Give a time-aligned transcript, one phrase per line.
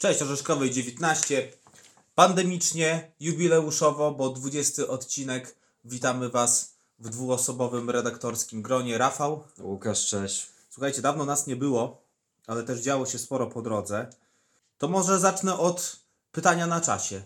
[0.00, 1.52] Cześć, Orzeszkowej 19.
[2.14, 5.56] Pandemicznie, jubileuszowo, bo 20 odcinek.
[5.84, 8.98] Witamy Was w dwuosobowym redaktorskim gronie.
[8.98, 9.44] Rafał.
[9.58, 10.46] Łukasz, cześć.
[10.70, 12.02] Słuchajcie, dawno nas nie było,
[12.46, 14.10] ale też działo się sporo po drodze.
[14.78, 15.96] To może zacznę od
[16.32, 17.22] pytania na czasie.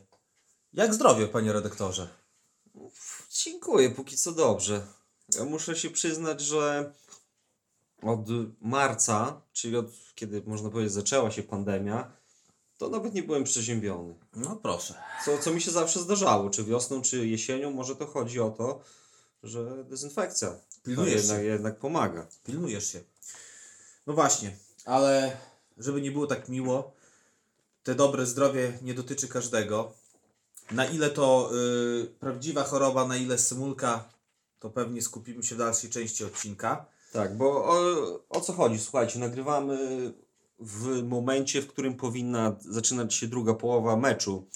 [0.72, 2.08] Jak zdrowie, panie redaktorze?
[3.30, 4.86] Dziękuję, póki co dobrze.
[5.34, 6.92] Ja muszę się przyznać, że
[8.02, 8.26] od
[8.60, 12.23] marca, czyli od kiedy można powiedzieć zaczęła się pandemia,
[12.78, 14.14] to nawet nie byłem przeziębiony.
[14.36, 14.94] No proszę.
[15.24, 18.80] Co, co mi się zawsze zdarzało, czy wiosną, czy jesienią, może to chodzi o to,
[19.42, 21.44] że dezynfekcja Pilnujesz jednak, się.
[21.44, 22.26] jednak pomaga.
[22.44, 23.00] Pilnujesz się.
[24.06, 25.36] No właśnie, ale
[25.78, 26.92] żeby nie było tak miło,
[27.82, 29.92] te dobre zdrowie nie dotyczy każdego.
[30.70, 31.50] Na ile to
[32.02, 34.08] y, prawdziwa choroba, na ile symulka,
[34.60, 36.86] to pewnie skupimy się w dalszej części odcinka.
[37.12, 37.76] Tak, bo o,
[38.28, 38.78] o co chodzi?
[38.78, 39.78] Słuchajcie, nagrywamy
[40.58, 44.48] w momencie, w którym powinna zaczynać się druga połowa meczu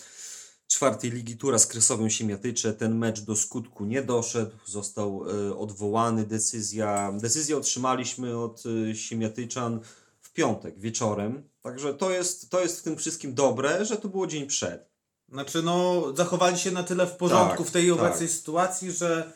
[0.68, 2.72] czwartej ligi Tura z Kresowym Siemiatycze.
[2.72, 6.26] Ten mecz do skutku nie doszedł, został e, odwołany.
[6.26, 9.80] Decyzja, decyzję otrzymaliśmy od e, Siemiatyczan
[10.20, 11.48] w piątek wieczorem.
[11.62, 14.88] Także to jest, to jest w tym wszystkim dobre, że to było dzień przed.
[15.28, 17.98] Znaczy, no, zachowali się na tyle w porządku Tak, w tej tak.
[17.98, 19.32] obecnej sytuacji, że,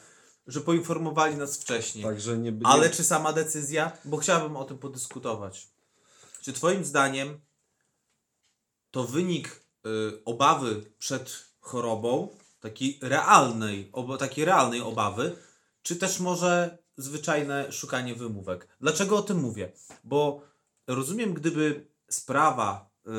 [0.47, 2.05] że poinformowali nas wcześniej.
[2.05, 3.93] Także nie, nie Ale czy sama decyzja?
[4.05, 5.69] Bo chciałbym o tym podyskutować.
[6.43, 7.41] Czy Twoim zdaniem
[8.91, 9.49] to wynik
[9.87, 12.29] y, obawy przed chorobą,
[12.61, 15.37] takiej realnej, obo, takiej realnej obawy,
[15.83, 18.69] czy też może zwyczajne szukanie wymówek?
[18.81, 19.73] Dlaczego o tym mówię?
[20.05, 20.41] Bo
[20.87, 23.11] rozumiem, gdyby sprawa y,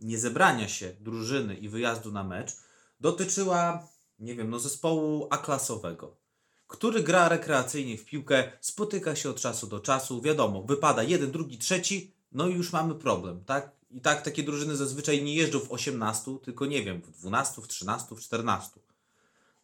[0.00, 2.56] niezebrania się drużyny i wyjazdu na mecz
[3.00, 3.88] dotyczyła,
[4.18, 6.24] nie wiem, no zespołu A-klasowego
[6.66, 11.58] który gra rekreacyjnie w piłkę, spotyka się od czasu do czasu, wiadomo, wypada jeden, drugi,
[11.58, 13.70] trzeci, no i już mamy problem, tak?
[13.90, 17.68] I tak takie drużyny zazwyczaj nie jeżdżą w 18, tylko nie wiem, w 12, w
[17.68, 18.80] 13, w 14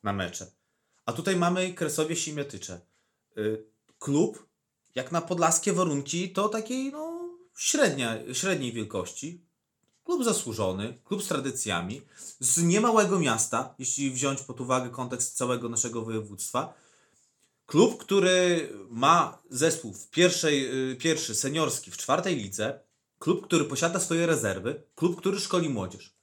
[0.03, 0.51] na mecze.
[1.07, 2.81] A tutaj mamy Kresowie Siemiatycze.
[3.39, 3.65] Y,
[3.99, 4.47] klub,
[4.95, 9.41] jak na podlaskie warunki, to takiej no, średnia, średniej wielkości.
[10.05, 12.03] Klub zasłużony, klub z tradycjami,
[12.41, 16.75] z niemałego miasta, jeśli wziąć pod uwagę kontekst całego naszego województwa.
[17.71, 22.81] Klub, który ma zespół w pierwszej, y, pierwszy seniorski w czwartej lidze,
[23.19, 26.15] klub, który posiada swoje rezerwy, klub, który szkoli młodzież.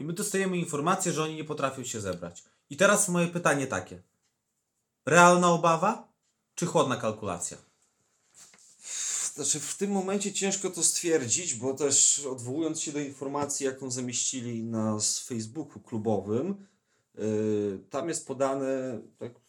[0.00, 2.44] I my dostajemy informację, że oni nie potrafią się zebrać.
[2.70, 4.02] I teraz moje pytanie takie.
[5.06, 6.08] Realna obawa,
[6.54, 7.56] czy chłodna kalkulacja?
[9.34, 14.64] Znaczy w tym momencie ciężko to stwierdzić, bo też odwołując się do informacji, jaką zamieścili
[14.64, 16.66] na Facebooku klubowym,
[17.14, 19.41] yy, tam jest podane, tak,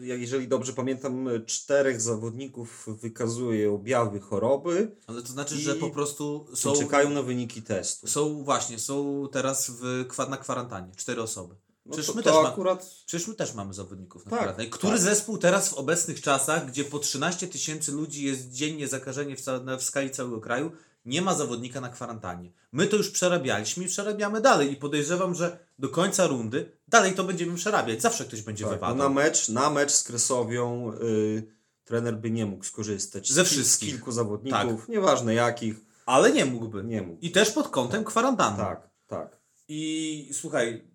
[0.00, 6.72] jeżeli dobrze pamiętam, czterech zawodników wykazuje objawy choroby Ale to znaczy, że po prostu są,
[6.76, 8.06] czekają na wyniki testu.
[8.06, 10.92] są właśnie, są teraz w, na kwarantannie.
[10.96, 11.54] Cztery osoby.
[11.86, 14.70] No Przecież to, my to ma- akurat Przecież my też mamy zawodników na Tak, kwarantannie.
[14.70, 15.02] Który tak.
[15.02, 19.40] zespół teraz w obecnych czasach, gdzie po 13 tysięcy ludzi jest dziennie zakażenie w,
[19.78, 20.72] w skali całego kraju,
[21.04, 22.52] nie ma zawodnika na kwarantannie.
[22.72, 27.24] My to już przerabialiśmy i przerabiamy dalej i podejrzewam, że do końca rundy dalej to
[27.24, 28.02] będziemy przerabiać.
[28.02, 28.96] Zawsze ktoś będzie tak, no wypadał.
[28.96, 31.42] na mecz, na mecz z Kresowią yy,
[31.84, 33.88] trener by nie mógł skorzystać Ze wszystkich.
[33.88, 35.76] z kilku zawodników, nieważne jakich,
[36.06, 36.84] Ale nie mógłby.
[36.84, 37.18] nie mógł.
[37.22, 38.58] I też pod kątem kwarantanny.
[38.58, 39.36] Tak, tak.
[39.68, 40.88] I słuchaj,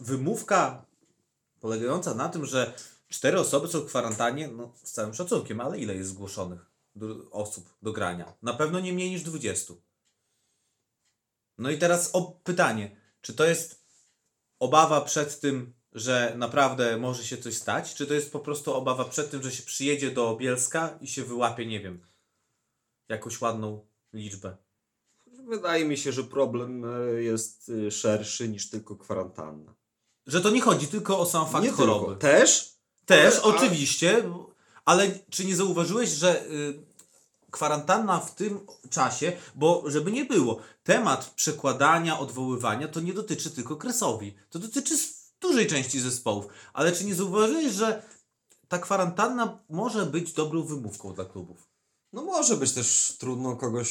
[0.00, 0.86] wymówka
[1.60, 2.74] polegająca na tym, że
[3.08, 7.74] cztery osoby są w kwarantannie, no z całym szacunkiem, ale ile jest zgłoszonych do, osób
[7.82, 8.32] do grania?
[8.42, 9.74] Na pewno nie mniej niż 20.
[11.58, 13.84] No i teraz o pytanie, czy to jest
[14.58, 19.04] obawa przed tym, że naprawdę może się coś stać, czy to jest po prostu obawa
[19.04, 22.06] przed tym, że się przyjedzie do Bielska i się wyłapie, nie wiem,
[23.08, 24.56] jakąś ładną liczbę?
[25.26, 29.74] Wydaje mi się, że problem e, jest e, szerszy niż tylko kwarantanna.
[30.26, 32.06] Że to nie chodzi tylko o sam fakt nie choroby.
[32.06, 32.20] Tylko.
[32.20, 32.74] Też?
[33.06, 34.22] Też, Ale- oczywiście,
[34.84, 36.82] ale czy nie zauważyłeś, że y,
[37.50, 43.76] kwarantanna w tym czasie, bo żeby nie było, temat przekładania, odwoływania to nie dotyczy tylko
[43.76, 44.94] Kresowi, to dotyczy
[45.40, 48.02] dużej części zespołów, ale czy nie zauważyłeś, że
[48.68, 51.68] ta kwarantanna może być dobrą wymówką dla klubów?
[52.12, 53.90] No może być też trudno kogoś...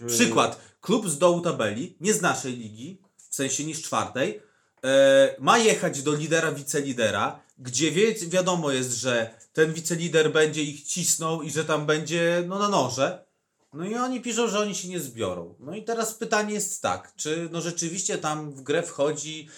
[0.00, 2.98] e, Przykład, klub z dołu tabeli, nie z naszej ligi,
[3.30, 4.42] w sensie niż czwartej,
[4.84, 10.82] e, ma jechać do lidera, wicelidera, gdzie wie, wiadomo jest, że ten wicelider będzie ich
[10.84, 13.24] cisnął i że tam będzie no, na noże.
[13.72, 15.54] No i oni piszą, że oni się nie zbiorą.
[15.60, 19.48] No i teraz pytanie jest tak, czy no rzeczywiście tam w grę wchodzi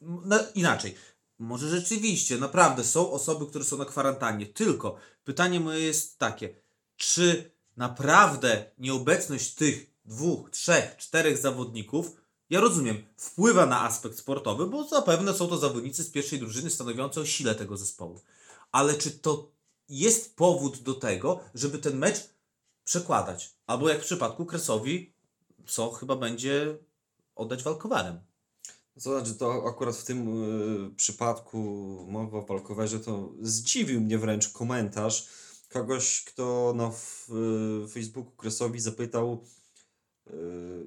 [0.00, 0.94] no, inaczej.
[1.38, 6.54] Może rzeczywiście, naprawdę są osoby, które są na kwarantannie, tylko pytanie moje jest takie,
[6.96, 12.21] czy naprawdę nieobecność tych dwóch, trzech, czterech zawodników,
[12.52, 17.20] ja rozumiem, wpływa na aspekt sportowy, bo zapewne są to zawodnicy z pierwszej drużyny stanowiące
[17.20, 18.20] o sile tego zespołu.
[18.72, 19.50] Ale czy to
[19.88, 22.28] jest powód do tego, żeby ten mecz
[22.84, 23.54] przekładać?
[23.66, 25.12] Albo jak w przypadku Kresowi,
[25.66, 26.78] co chyba będzie
[27.34, 28.20] oddać walkowarem.
[28.94, 30.44] To znaczy, to akurat w tym
[30.90, 31.58] y, przypadku
[32.08, 35.28] mowa o walkowerze, to zdziwił mnie wręcz komentarz
[35.68, 36.88] kogoś, kto na
[37.84, 39.44] y, Facebooku Kresowi zapytał,
[40.30, 40.32] y,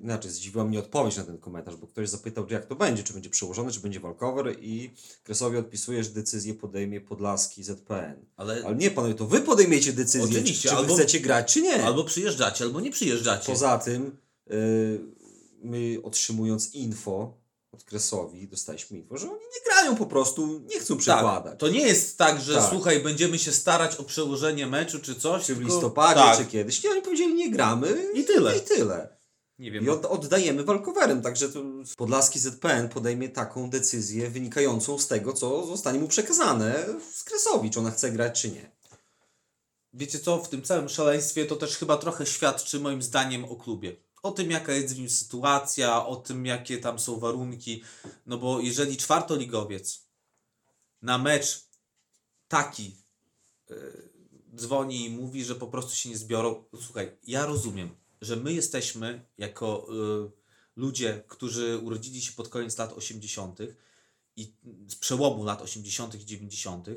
[0.03, 3.29] inaczej, zdziwiła mnie odpowiedź na ten komentarz, bo ktoś zapytał, jak to będzie, czy będzie
[3.29, 4.91] przełożone, czy będzie walkover i
[5.23, 8.25] Kresowi odpisuje, że decyzję podejmie Podlaski ZPN.
[8.37, 11.61] Ale, Ale nie, panowie, to wy podejmiecie decyzję, Oczywiście, czy wy albo- chcecie grać, czy
[11.61, 11.83] nie.
[11.83, 13.45] albo przyjeżdżacie, albo nie przyjeżdżacie.
[13.51, 14.17] Poza tym,
[14.51, 14.99] y,
[15.63, 17.33] my otrzymując info
[17.71, 21.51] od Kresowi, dostaliśmy info, że oni nie grają po prostu, nie chcą przekładać.
[21.51, 22.69] Tak, to nie jest tak, że Tak.
[22.69, 25.45] słuchaj, będziemy się starać o przełożenie meczu czy coś.
[25.45, 26.37] Czy w listopadzie, tak.
[26.37, 26.83] czy kiedyś.
[26.83, 28.11] Nie, oni powiedzieli, nie gramy.
[28.13, 28.57] I tyle.
[28.57, 29.14] I tyle.
[29.59, 29.85] Nie wiem.
[29.85, 31.21] I od, oddajemy walkowerem.
[31.21, 31.49] Także
[31.97, 37.79] Podlaski ZPN podejmie taką decyzję wynikającą z tego, co zostanie mu przekazane z Kresowi, czy
[37.79, 38.71] ona chce grać, czy nie.
[39.93, 43.95] Wiecie co, w tym całym szaleństwie to też chyba trochę świadczy moim zdaniem o klubie.
[44.23, 47.83] O tym, jaka jest w nim sytuacja, o tym, jakie tam są warunki.
[48.25, 50.05] No bo jeżeli czwartoligowiec
[51.01, 51.65] na mecz
[52.47, 52.95] taki
[53.69, 54.09] yy,
[54.55, 56.63] dzwoni i mówi, że po prostu się nie zbiorą.
[56.81, 60.31] Słuchaj, ja rozumiem, że my jesteśmy jako yy,
[60.75, 63.59] ludzie, którzy urodzili się pod koniec lat 80.
[64.35, 64.53] i
[64.87, 66.15] z przełomu lat 80.
[66.15, 66.87] i 90.,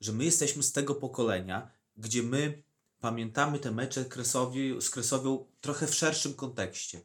[0.00, 2.62] że my jesteśmy z tego pokolenia, gdzie my
[3.00, 7.00] pamiętamy te mecze Kresowi, z Kresowią trochę w szerszym kontekście.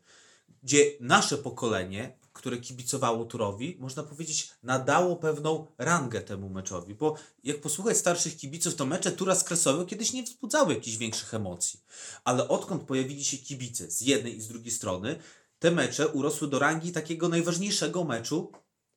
[0.64, 6.96] Gdzie nasze pokolenie, które kibicowało Turowi, można powiedzieć, nadało pewną rangę temu meczowi.
[6.96, 9.46] Bo jak posłuchać starszych kibiców, to mecze Tura z
[9.88, 11.80] kiedyś nie wzbudzały jakichś większych emocji.
[12.24, 15.20] Ale odkąd pojawili się kibice z jednej i z drugiej strony,
[15.60, 18.52] te mecze urosły do rangi takiego najważniejszego meczu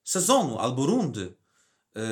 [0.04, 1.34] sezonu albo rundy.
[1.94, 2.02] Yy,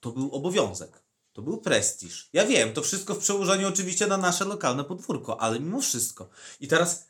[0.00, 1.02] to był obowiązek.
[1.32, 2.30] To był prestiż.
[2.32, 6.28] Ja wiem, to wszystko w przełożeniu oczywiście na nasze lokalne podwórko, ale mimo wszystko.
[6.60, 7.06] I teraz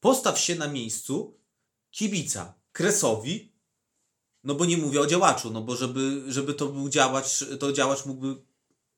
[0.00, 1.41] postaw się na miejscu
[1.92, 3.52] kibica Kresowi,
[4.44, 8.06] no bo nie mówię o działaczu, no bo żeby, żeby to był działacz, to działacz
[8.06, 8.42] mógłby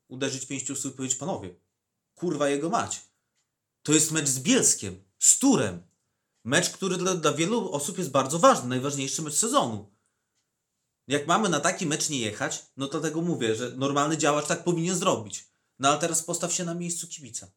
[0.08, 1.54] uderzyć pięścią w stół i powiedzieć, panowie,
[2.14, 3.00] kurwa jego mać.
[3.82, 5.82] To jest mecz z Bielskiem, z Turem.
[6.44, 9.94] Mecz, który dla, dla wielu osób jest bardzo ważny, najważniejszy mecz sezonu.
[11.08, 14.64] Jak mamy na taki mecz nie jechać, no to dlatego mówię, że normalny działacz tak
[14.64, 15.48] powinien zrobić.
[15.78, 17.50] No ale teraz postaw się na miejscu kibica.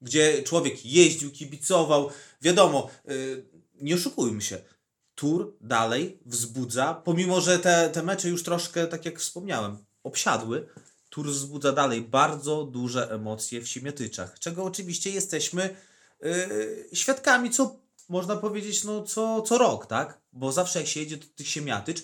[0.00, 2.10] Gdzie człowiek jeździł, kibicował.
[2.40, 3.48] Wiadomo, yy,
[3.80, 4.58] nie oszukujmy się.
[5.14, 10.66] Tur dalej wzbudza, pomimo że te, te mecze już troszkę, tak jak wspomniałem, obsiadły,
[11.10, 15.76] Tur wzbudza dalej bardzo duże emocje w Siemiatyczach, czego oczywiście jesteśmy
[16.20, 17.76] yy, świadkami, co
[18.08, 20.20] można powiedzieć, no co, co rok, tak?
[20.32, 22.02] Bo zawsze jak się jedzie do tych Siemiatycz,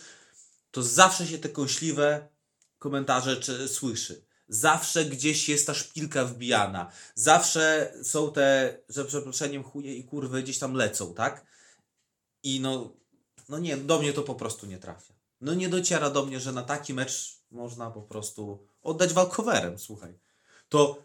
[0.71, 2.29] to zawsze się te kąśliwe
[2.79, 4.26] komentarze czy, słyszy.
[4.49, 6.91] Zawsze gdzieś jest ta szpilka wbijana.
[7.15, 11.47] Zawsze są te, za przeproszeniem, chuje i kurwy gdzieś tam lecą, tak?
[12.43, 12.93] I no,
[13.49, 15.15] no nie, do mnie to po prostu nie trafia.
[15.41, 20.19] No nie dociera do mnie, że na taki mecz można po prostu oddać walkowerem, słuchaj.
[20.69, 21.03] To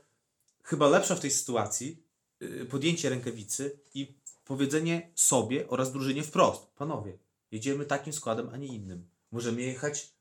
[0.64, 2.04] chyba lepsze w tej sytuacji
[2.40, 6.68] yy, podjęcie rękawicy i powiedzenie sobie oraz drużynie wprost.
[6.76, 7.18] Panowie,
[7.52, 9.10] jedziemy takim składem, a nie innym.
[9.32, 10.14] Możemy jechać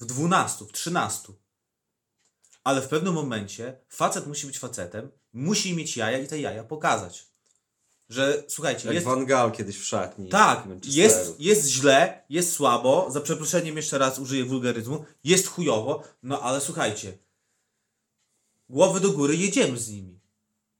[0.00, 1.32] w 12, w 13.
[2.66, 7.26] Ale w pewnym momencie facet musi być facetem, musi mieć jaja i te jaja pokazać.
[8.08, 10.28] Że słuchajcie, Jak jest, Van Gaal kiedyś w szatni.
[10.28, 16.40] tak, jest, jest źle, jest słabo, za przeproszeniem jeszcze raz użyję wulgaryzmu, jest chujowo, no
[16.42, 17.18] ale słuchajcie,
[18.68, 20.20] głowy do góry, jedziemy z nimi.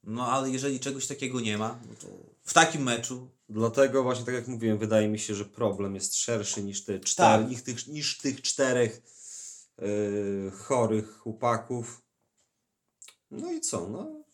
[0.04, 2.06] No ale jeżeli czegoś takiego nie ma, no to
[2.44, 6.62] w takim meczu, Dlatego właśnie, tak jak mówiłem, wydaje mi się, że problem jest szerszy
[6.62, 7.50] niż, te cztery, Tak.
[7.50, 9.02] niż, tych, niż tych czterech
[9.78, 12.02] yy, chorych chłopaków.
[13.30, 13.88] No i co?
[13.88, 14.24] No,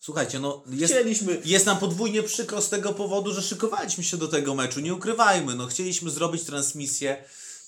[0.00, 1.42] słuchajcie, no jest, Chcieliśmy...
[1.44, 5.54] jest nam podwójnie przykro z tego powodu, że szykowaliśmy się do tego meczu, nie ukrywajmy,
[5.54, 7.24] no chcieliśmy zrobić transmisję,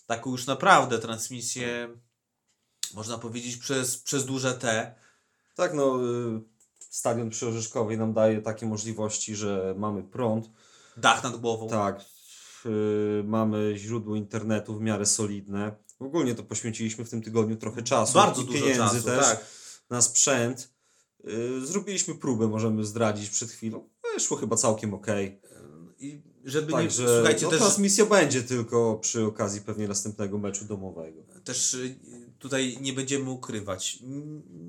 [0.06, 1.88] taką już naprawdę transmisję,
[2.94, 4.94] można powiedzieć przez, przez duże T,
[5.54, 5.98] Tak, no,
[6.36, 6.40] y,
[6.90, 10.50] stadion przy Orzeszkowej nam daje takie możliwości, że mamy prąd,
[10.96, 11.68] dach nad głową.
[11.68, 12.04] tak,
[12.66, 15.85] y, mamy źródło internetu w miarę solidne.
[15.98, 19.46] Ogólnie to poświęciliśmy w tym tygodniu trochę czasu Bardzo i dużo pieniędzy czasu, też tak.
[19.90, 20.70] na sprzęt.
[21.28, 23.88] Y, Zrobiliśmy próbę, możemy zdradzić przed chwilą.
[24.14, 25.06] Wyszło chyba całkiem ok.
[25.98, 30.64] I żeby Także nie, słuchajcie, no, też, transmisja będzie tylko przy okazji pewnie następnego meczu
[30.64, 31.22] domowego.
[31.44, 31.98] też y,
[32.38, 33.98] tutaj nie będziemy ukrywać.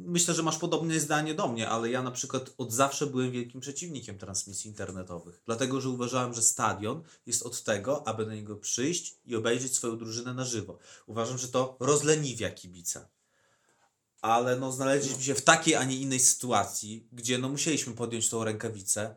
[0.05, 3.61] Myślę, że masz podobne zdanie do mnie, ale ja na przykład od zawsze byłem wielkim
[3.61, 5.41] przeciwnikiem transmisji internetowych.
[5.45, 9.97] Dlatego, że uważałem, że stadion jest od tego, aby na niego przyjść i obejrzeć swoją
[9.97, 10.77] drużynę na żywo.
[11.07, 13.09] Uważam, że to rozleniwia kibica.
[14.21, 18.43] Ale no, znaleźliśmy się w takiej, a nie innej sytuacji, gdzie no, musieliśmy podjąć tą
[18.43, 19.15] rękawicę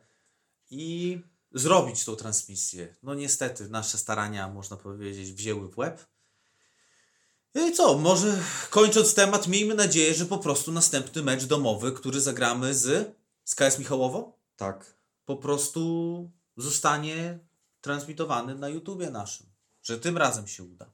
[0.70, 1.20] i
[1.52, 2.96] zrobić tą transmisję.
[3.02, 6.06] No niestety, nasze starania, można powiedzieć, wzięły w łeb.
[7.54, 12.20] No i co, może kończąc temat, miejmy nadzieję, że po prostu następny mecz domowy, który
[12.20, 13.14] zagramy z,
[13.44, 14.94] z KS Michałowo, Tak.
[15.24, 17.38] po prostu zostanie
[17.80, 19.46] transmitowany na YouTubie naszym.
[19.82, 20.90] Że tym razem się uda.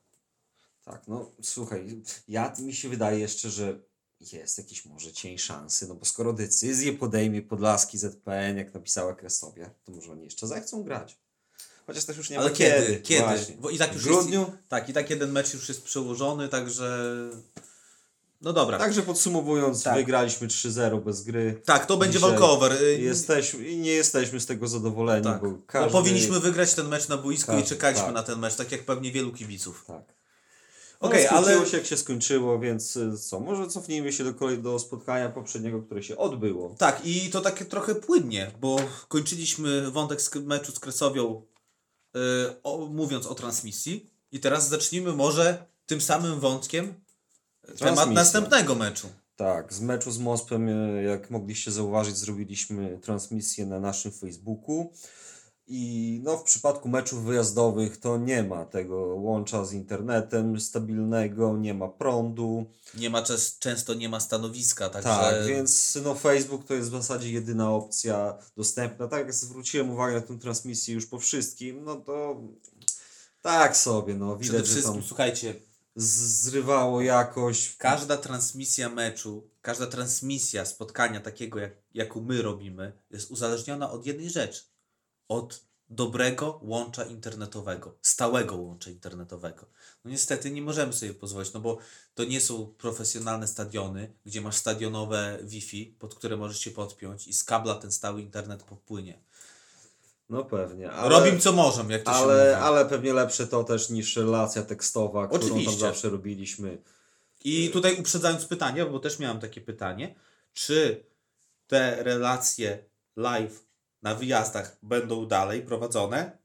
[0.84, 3.78] Tak, no słuchaj, ja mi się wydaje jeszcze, że
[4.20, 9.70] jest jakiś może cień szansy, no bo skoro decyzję podejmie Podlaski ZPN, jak napisała Kresowie,
[9.84, 11.18] to może oni jeszcze zechcą grać.
[11.86, 13.00] Chociaż też już nie Ale ma kiedy?
[13.04, 13.56] kiedy.
[13.60, 14.40] Bo i tak w już grudniu.
[14.40, 17.14] Jest, tak, i tak jeden mecz już jest przełożony, także.
[18.42, 18.78] No dobra.
[18.78, 19.94] Tak, Także podsumowując, Tak.
[19.94, 21.62] wygraliśmy 3-0 bez gry.
[21.86, 22.82] to będzie Dzisiaj walkover.
[22.82, 25.40] Y, Jesteśmy, I nie jesteśmy z tego zadowoleni, Tak.
[25.42, 25.90] bo Bo każdy...
[25.92, 28.14] powinniśmy wygrać ten mecz na boisku i Każdy, czekaliśmy tak.
[28.14, 29.84] na ten mecz, tak jak pewnie wielu kibiców.
[29.86, 30.02] Tak.
[31.00, 34.34] Okej, no, skończyło ale- się jak się skończyło, więc y, co, może cofnijmy się do
[34.34, 36.74] kolei do spotkania poprzedniego, które się odbyło.
[36.78, 38.76] Tak, i to takie trochę płynnie, bo
[39.08, 41.42] kończyliśmy wątek z meczu z Kresowią,
[42.62, 44.10] o, mówiąc o transmisji.
[44.32, 46.94] I teraz zacznijmy może tym samym wątkiem
[47.66, 48.12] temat Transmisja.
[48.12, 49.08] następnego meczu.
[49.36, 54.92] Tak, z meczu z Mospem, e, jak mogliście zauważyć, zrobiliśmy transmisję na naszym Facebooku.
[55.68, 61.74] I no, w przypadku meczów wyjazdowych to nie ma tego łącza z internetem stabilnego, nie
[61.74, 62.66] ma prądu.
[62.94, 63.22] Nie ma
[63.58, 68.38] często nie ma stanowiska, także Tak, więc no, Facebook to jest w zasadzie jedyna opcja
[68.56, 69.08] dostępna.
[69.08, 72.40] Tak jak zwróciłem uwagę na tę transmisję już po wszystkim, no to
[73.42, 75.54] tak sobie, no przede widać, że wszystkim, tam słuchajcie,
[75.96, 77.76] zrywało jakoś.
[77.76, 84.30] każda transmisja meczu, każda transmisja spotkania takiego, jak, jaką my robimy, jest uzależniona od jednej
[84.30, 84.60] rzeczy.
[85.28, 89.66] Od dobrego łącza internetowego, stałego łącza internetowego.
[90.04, 91.78] No niestety nie możemy sobie pozwolić, no bo
[92.14, 97.32] to nie są profesjonalne stadiony, gdzie masz stadionowe Wi-Fi, pod które możesz się podpiąć i
[97.32, 99.18] z kabla ten stały internet popłynie.
[100.28, 100.92] No pewnie.
[100.92, 101.18] Ale...
[101.18, 102.30] Robimy co możemy, jak to się mówi.
[102.30, 105.70] Ale, ale pewnie lepsze to też niż relacja tekstowa, którą Oczywiście.
[105.70, 106.78] tam zawsze robiliśmy.
[107.44, 110.14] I tutaj uprzedzając pytanie, bo też miałem takie pytanie,
[110.52, 111.04] czy
[111.66, 112.84] te relacje
[113.16, 113.65] live
[114.06, 116.38] na wyjazdach będą dalej prowadzone,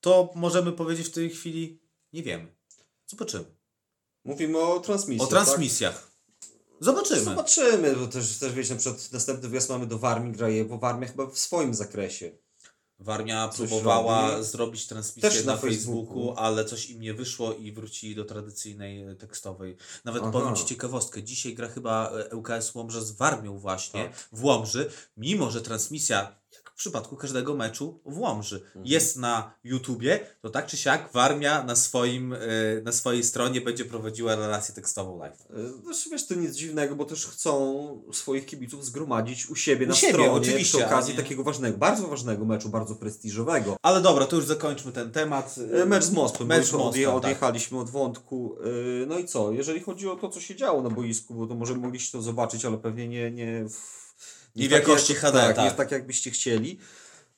[0.00, 1.82] to możemy powiedzieć w tej chwili
[2.12, 2.56] nie wiemy.
[3.06, 3.44] Zobaczymy.
[4.24, 5.22] Mówimy o transmisji.
[5.22, 5.94] O transmisjach.
[5.94, 6.08] Tak?
[6.80, 7.20] Zobaczymy.
[7.24, 10.78] Zobaczymy, bo też, też wiecie, na przykład następny wyjazd mamy do Warmii Grajewo.
[10.78, 12.30] Warmia chyba w swoim zakresie.
[13.00, 14.44] Warmia Coś próbowała robi.
[14.44, 16.34] zrobić transmisję Też na, na Facebooku, Facebooku.
[16.36, 19.76] ale coś im nie wyszło i wrócili do tradycyjnej e, tekstowej.
[20.04, 20.32] Nawet Aha.
[20.32, 21.22] powiem Ci ciekawostkę.
[21.22, 24.28] Dzisiaj gra chyba e, ŁKS Łomża z Warmią właśnie Tak.
[24.32, 26.37] w Łomży, mimo że transmisja,
[26.78, 28.86] przypadku każdego meczu w Łomży, Mhm.
[28.86, 32.38] jest na YouTubie, to tak czy siak Warmia na, swoim, e,
[32.84, 35.46] na swojej stronie będzie prowadziła relację tekstową live.
[35.50, 39.88] E, Znaczy, wiesz, to nic dziwnego, bo też chcą swoich kibiców zgromadzić u siebie U
[39.88, 43.76] na siebie, stronie oczywiście, przy okazji nie- takiego ważnego, bardzo ważnego meczu, bardzo prestiżowego.
[43.82, 45.54] Ale dobra, to już zakończmy ten temat.
[45.82, 47.14] E, Mecz z Mospem, Mecz z odje, tak.
[47.14, 48.56] odjechaliśmy od wątku.
[49.06, 51.74] No i co, jeżeli chodzi o to, co się działo na boisku, bo to może
[51.74, 53.30] mogliście to zobaczyć, ale pewnie nie...
[53.30, 54.07] Nie w,
[54.62, 54.84] Nie w tak
[55.14, 55.64] HD, tak, tak.
[55.64, 56.78] Nie tak, jakbyście chcieli.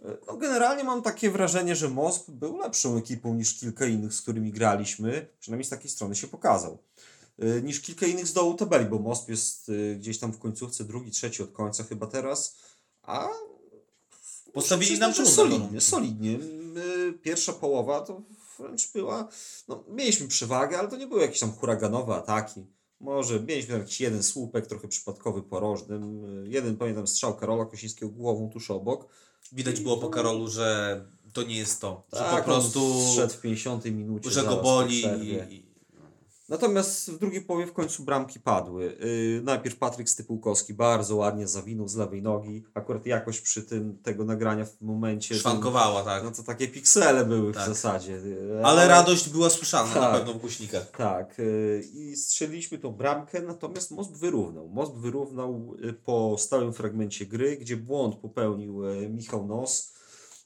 [0.05, 4.23] E, No, generalnie mam takie wrażenie, że Mosp był lepszą ekipą niż kilka innych, z
[4.23, 5.27] którymi graliśmy.
[5.41, 6.79] Przynajmniej z takiej strony się pokazał.
[7.39, 10.85] E, Niż kilka innych z dołu tabeli, bo Mosp jest e, gdzieś tam w końcówce,
[10.85, 12.57] drugi, trzeci od końca chyba teraz.
[13.03, 13.29] A
[14.53, 16.39] Postawili nam trudne solidnie, solidnie.
[17.23, 18.23] Pierwsza połowa to
[18.59, 19.29] wręcz była,
[19.69, 22.67] no mieliśmy przewagę, ale to nie były jakieś tam huraganowe ataki.
[23.01, 26.25] Może mieliśmy jakiś jeden słupek, trochę przypadkowy porożnym.
[26.47, 29.09] Jeden, pamiętam, strzał Karola Kosińskiego głową tuż obok.
[29.53, 31.01] Widać było po Karolu, że
[31.33, 32.07] to nie jest to.
[32.13, 32.85] Że Tak, po prostu.
[32.85, 34.31] on zszedł w 50 minucie.
[34.31, 35.03] że go boli.
[35.51, 35.70] i,
[36.51, 38.97] Natomiast w drugiej połowie w końcu bramki padły.
[39.01, 42.65] Yy, najpierw Patryk Stypułkowski bardzo ładnie zawinął z lewej nogi.
[42.75, 45.35] Akurat jakoś przy tym tego nagrania w momencie...
[45.35, 46.25] szwankowała, tak.
[46.25, 47.63] No to takie piksele były Tak.
[47.63, 48.13] w zasadzie.
[48.13, 50.13] Yy, Ale radość była słyszalna na Tak.
[50.19, 50.91] pewno w głośnikach.
[50.91, 54.69] Tak, yy, i strzeliliśmy tą bramkę, natomiast Most wyrównał.
[54.69, 59.93] Most wyrównał po stałym fragmencie gry, gdzie błąd popełnił Michał Nos.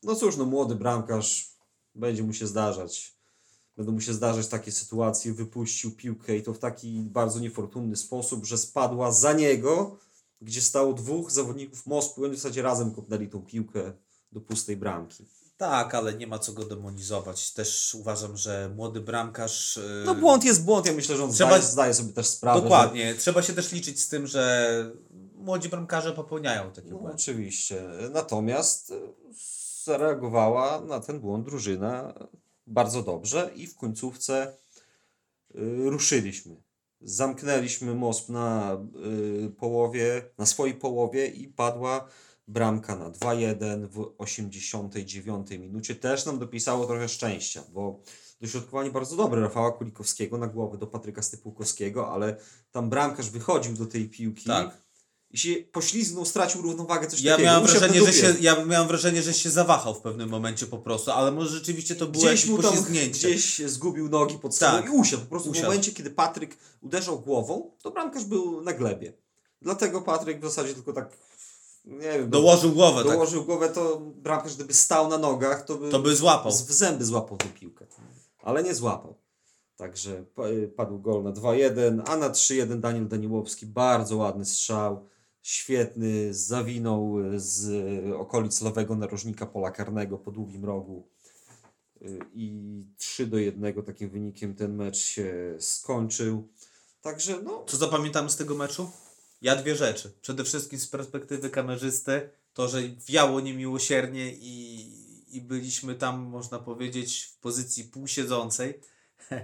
[0.03, 1.51] No cóż, no młody bramkarz,
[1.95, 3.14] będzie mu się zdarzać.
[3.77, 8.45] Będą mu się zdarzać takie sytuacje, wypuścił piłkę i to w taki bardzo niefortunny sposób,
[8.45, 9.97] że spadła za niego,
[10.41, 13.93] gdzie stało dwóch zawodników Moskwy, oni w zasadzie razem kopnęli tą piłkę
[14.33, 15.25] do pustej bramki.
[15.57, 17.53] Tak, ale nie ma co go demonizować.
[17.53, 19.77] Też uważam, że młody bramkarz.
[19.77, 22.63] yy, No błąd jest błąd, ja myślę, że on Trzeba- zdaje, zdaje sobie też sprawę.
[22.63, 23.15] Dokładnie.
[23.15, 24.93] Trzeba się też liczyć z tym, że
[25.35, 27.15] młodzi bramkarze popełniają takie Że, no, błędy.
[27.23, 27.85] oczywiście.
[28.13, 28.95] Natomiast e,
[29.85, 32.15] zareagowała na ten błąd drużyna
[32.67, 34.57] bardzo dobrze i w końcówce
[35.55, 36.63] y, ruszyliśmy.
[37.01, 38.79] Zamknęliśmy most na
[39.47, 42.09] y, połowie, na swojej połowie i padła
[42.49, 45.95] bramka na 2-1 w 89 minucie.
[45.95, 48.01] Też nam dopisało trochę szczęścia, bo
[48.41, 52.37] dośrodkowanie bardzo dobre Rafała Kulikowskiego na głowę do Patryka Stypułkowskiego, ale
[52.71, 54.84] tam bramkarz wychodził do tej piłki Tak.
[55.35, 57.51] I się poślizgnął, stracił równowagę, coś Ja takiego.
[57.51, 61.11] miałem, wrażenie, że się, ja miałem wrażenie, że się zawahał w pewnym momencie po prostu,
[61.11, 63.29] ale może rzeczywiście to było Gdzieś jakieś mu tam, poślizgnięcie.
[63.29, 64.87] gdzieś zgubił nogi pod sobą Tak.
[64.87, 65.23] i usiadł.
[65.23, 65.65] Po prostu Usiadł.
[65.67, 69.13] w momencie, kiedy Patryk uderzał głową, to bramkarz był na glebie.
[69.63, 71.17] Dlatego Patryk w zasadzie tylko tak,
[71.85, 73.13] nie wiem, Dołożył głowę, tak.
[73.13, 76.53] dołożył głowę, to bramkarz gdyby stał na nogach, to by, To by złapał.
[76.53, 77.87] z- w zęby złapał tę piłkę.
[78.43, 79.15] Ale nie złapał.
[79.77, 80.43] Także pa-
[80.77, 85.09] padł gol na 2-1, a na 3-1 Daniel Daniłowski, bardzo ładny strzał,
[85.45, 87.71] świetny, zawinął z
[88.15, 91.09] okolic lewego narożnika pola karnego po długim rogu
[92.05, 96.49] Y, i 3 do 1 takim wynikiem ten mecz się skończył.
[97.03, 98.91] Także no, Co zapamiętamy z tego meczu?
[99.43, 100.13] Ja dwie rzeczy.
[100.23, 107.23] Przede wszystkim z perspektywy kamerzysty, to, że wiało niemiłosiernie i, i byliśmy tam, można powiedzieć,
[107.23, 108.81] w pozycji półsiedzącej.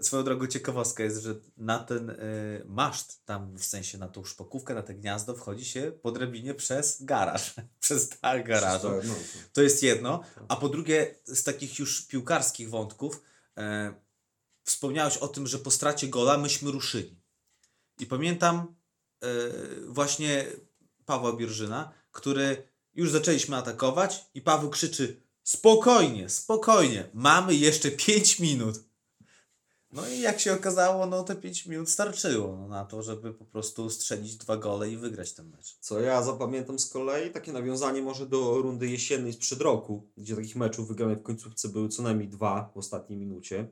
[0.00, 4.74] Swoją drogą ciekawostka jest, że na ten y, maszt, tam w sensie na tą szpakówkę,
[4.74, 8.88] na te gniazdo wchodzi się po drabinie przez garaż, przez dach garażu.
[8.88, 9.14] no,
[9.52, 10.22] To jest jedno.
[10.48, 13.22] A po drugie, z takich już piłkarskich wątków,
[13.56, 13.94] e,
[14.64, 17.20] wspomniałeś o tym, że po stracie gola myśmy ruszyli.
[17.98, 18.74] I pamiętam
[19.22, 19.26] e,
[19.86, 20.46] właśnie
[21.04, 28.87] Pawła Bierżyna, który już zaczęliśmy atakować i Paweł krzyczy spokojnie, spokojnie, mamy jeszcze 5 minut.
[29.92, 33.44] No i jak się okazało, no te 5 minut starczyło no, na to, żeby po
[33.44, 35.76] prostu strzelić dwa gole i wygrać ten mecz.
[35.80, 40.56] Co ja zapamiętam z kolei, takie nawiązanie może do rundy jesiennej sprzed roku, gdzie takich
[40.56, 43.68] meczów wygranych w końcówce były co najmniej dwa w ostatniej minucie.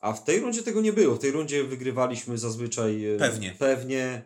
[0.00, 1.14] A w tej rundzie tego nie było.
[1.14, 3.54] W tej rundzie wygrywaliśmy zazwyczaj e, Pewnie.
[3.58, 4.22] pewnie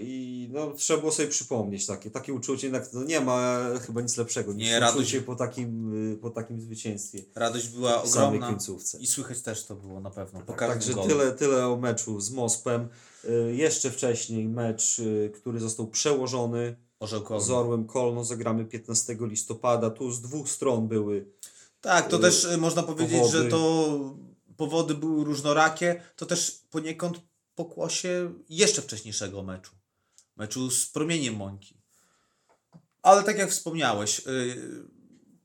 [0.00, 4.16] i no, trzeba było sobie przypomnieć takie, takie uczucie, jednak no, nie ma chyba nic
[4.16, 8.46] lepszego niż Nie, radość- uczucie po takim, e, po takim zwycięstwie Radość była ogromna.
[8.48, 8.98] końcówce.
[8.98, 10.40] I słychać też to było na pewno.
[10.40, 11.08] Po każdym Także golu.
[11.08, 12.88] tyle, tyle o meczu z Mospem.
[13.24, 17.44] Y, Jeszcze wcześniej mecz, y, który został przełożony Orzełkowy.
[17.44, 18.24] z Orłem Kolno.
[18.24, 19.90] Zagramy 15 listopada.
[19.90, 21.26] Tu z dwóch stron były.
[21.80, 23.38] Tak, to y, też y, można powiedzieć, powody.
[23.38, 23.98] że to
[24.56, 26.02] powody były różnorakie.
[26.16, 27.20] To też poniekąd
[27.64, 29.72] pokłosie jeszcze wcześniejszego meczu.
[30.36, 31.74] Meczu z promieniem Mońki.
[33.02, 34.56] Ale tak jak wspomniałeś, y,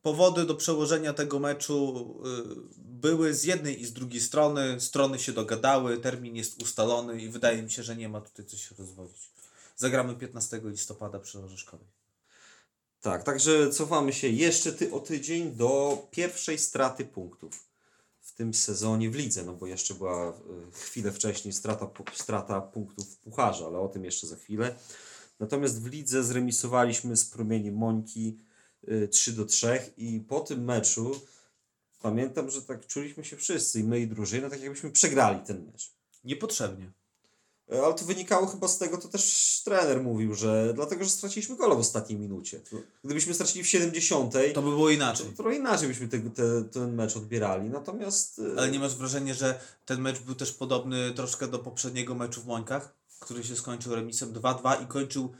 [0.01, 4.81] powody do przełożenia tego meczu y, były z jednej i z drugiej strony.
[4.81, 8.57] Strony się dogadały, termin jest ustalony i wydaje mi się, że nie ma tutaj co
[8.57, 9.31] się rozwodzić.
[9.75, 11.87] Zagramy 15 listopada przy Orzeszkowej.
[13.01, 17.74] Tak, także cofamy się jeszcze ty, o tydzień do pierwszej straty punktów
[18.25, 23.09] w tym sezonie w lidze, no bo jeszcze była y, chwilę wcześniej strata, strata punktów
[23.09, 24.75] w pucharze, ale o tym jeszcze za chwilę.
[25.39, 28.37] Natomiast w lidze zremisowaliśmy z promieniem Mońki
[28.87, 31.21] y, 3 do 3 i po tym meczu
[32.01, 35.91] pamiętam, że tak czuliśmy się wszyscy, i my i drużyna, tak jakbyśmy przegrali ten mecz.
[36.23, 36.91] Niepotrzebnie.
[37.73, 41.55] E, Ale to wynikało chyba z tego, to też trener mówił, że dlatego, że straciliśmy
[41.55, 42.61] gola w ostatniej minucie.
[43.03, 45.25] Gdybyśmy stracili w 70, To by było inaczej.
[45.25, 47.69] to trochę inaczej byśmy te, te, ten mecz odbierali.
[47.69, 52.15] Natomiast e, Ale nie masz wrażenia, że ten mecz był też podobny troszkę do poprzedniego
[52.15, 55.33] meczu w Mońkach, który się skończył remisem 2-2 i kończył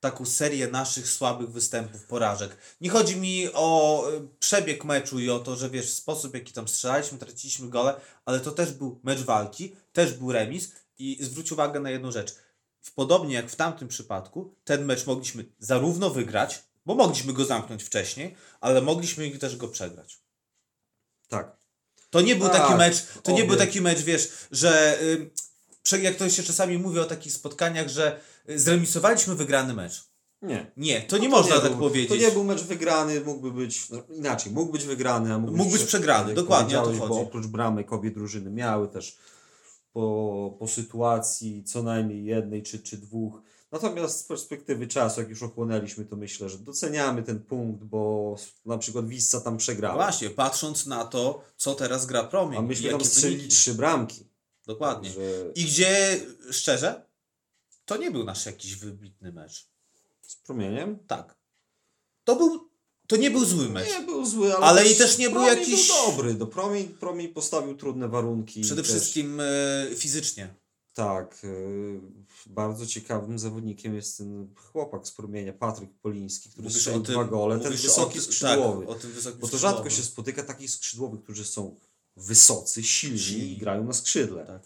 [0.00, 2.56] taką serię naszych słabych występów, porażek.
[2.80, 6.68] Nie chodzi mi o y, przebieg meczu i o to, że wiesz, sposób jaki tam
[6.68, 11.80] strzelaliśmy, traciliśmy gole, ale to też był mecz walki, też był remis i zwróć uwagę
[11.80, 12.34] na jedną rzecz.
[12.80, 17.82] W podobnie jak w tamtym przypadku, ten mecz mogliśmy zarówno wygrać, bo mogliśmy go zamknąć
[17.82, 20.20] wcześniej, ale mogliśmy też go przegrać.
[21.28, 21.60] tak.
[22.10, 23.46] To nie był Tak, taki mecz, to nie obie.
[23.48, 24.98] był taki mecz, wiesz, że
[26.02, 30.04] jak to się czasami mówi o takich spotkaniach, że zremisowaliśmy wygrany mecz.
[30.42, 30.70] Nie.
[30.76, 32.08] Nie, to nie No można tak był, powiedzieć.
[32.08, 35.70] To nie był mecz wygrany, mógłby być no, inaczej, mógł być wygrany, a mógł, Mógł
[35.70, 37.28] być przegrany, jak dokładnie, o to powiedziałeś, Bo chodzi.
[37.28, 39.16] oprócz bramek obie drużyny miały też
[39.92, 43.42] po, po sytuacji co najmniej jednej czy, czy dwóch.
[43.72, 48.78] Natomiast z perspektywy czasu, jak już ochłonęliśmy, to myślę, że doceniamy ten punkt, bo na
[48.78, 49.94] przykład Wissa tam przegrała.
[49.94, 52.58] Właśnie, patrząc na to, co teraz gra Promień.
[52.58, 53.48] A myśmy tam wyniki.
[53.48, 54.26] trzy bramki.
[54.66, 55.10] Dokładnie.
[55.10, 55.20] Że
[55.54, 57.06] I gdzie, szczerze,
[57.84, 59.68] to nie był nasz jakiś wybitny mecz.
[60.22, 60.98] z promieniem.
[61.06, 61.36] Tak.
[62.24, 62.69] to był,
[63.10, 63.88] to nie był zły mecz.
[63.88, 67.28] Nie był zły, ale, Ale i też nie był jakiś- Był dobry, do Promień, Promień
[67.28, 68.60] postawił trudne warunki.
[68.60, 70.54] Przede też, wszystkim e, fizycznie.
[70.94, 71.38] Tak.
[71.44, 72.00] y,
[72.46, 77.60] bardzo ciekawym zawodnikiem jest ten chłopak z Promienia, Patryk Poliński, który Mówisz strzelił dwa gole.
[77.60, 78.86] Ten wysoki o, ty- skrzydłowy.
[78.86, 81.76] Tak, o tym wysokim Bo to rzadko się spotyka takich skrzydłowych, którzy są
[82.16, 83.52] wysocy, silni Silni.
[83.52, 84.46] i grają na skrzydle.
[84.46, 84.62] Tak.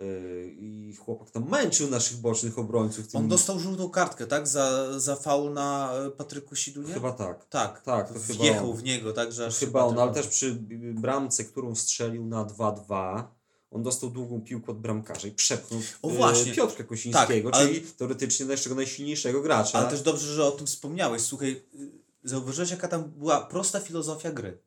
[0.00, 3.08] Y, I chłopak tam męczył naszych bocznych obrońców.
[3.08, 3.20] Tym...
[3.20, 4.48] On dostał żółtą kartkę, tak?
[4.48, 6.94] Za, za faul na e, Patryku Sidunie?
[6.94, 7.44] Chyba tak.
[7.48, 8.76] Tak, Tak, to wjechał on.
[8.76, 10.54] w niego, tak, że chyba on, ale też przy
[10.94, 13.24] bramce, którą strzelił na 2-2,
[13.70, 16.52] on dostał długą piłkę od bramkarza i przepchnął O, e, właśnie.
[16.52, 19.78] Piotrka Kosińskiego, Tak, ale- czyli teoretycznie naszego najsilniejszego gracza.
[19.78, 21.22] Ale też dobrze, że o tym wspomniałeś.
[21.22, 21.90] Słuchaj, y,
[22.24, 24.58] zauważyłeś, jaka tam była prosta filozofia gry.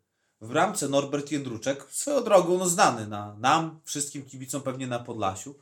[0.44, 5.56] W bramce Norbert Jędruczek, swoją drogą no znany na nam, wszystkim kibicom pewnie na Podlasiu.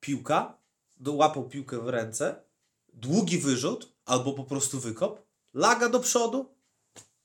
[0.00, 0.56] Piłka,
[0.96, 2.34] dołapał piłkę w ręce,
[2.94, 5.22] długi wyrzut albo po prostu wykop,
[5.54, 6.46] laga do przodu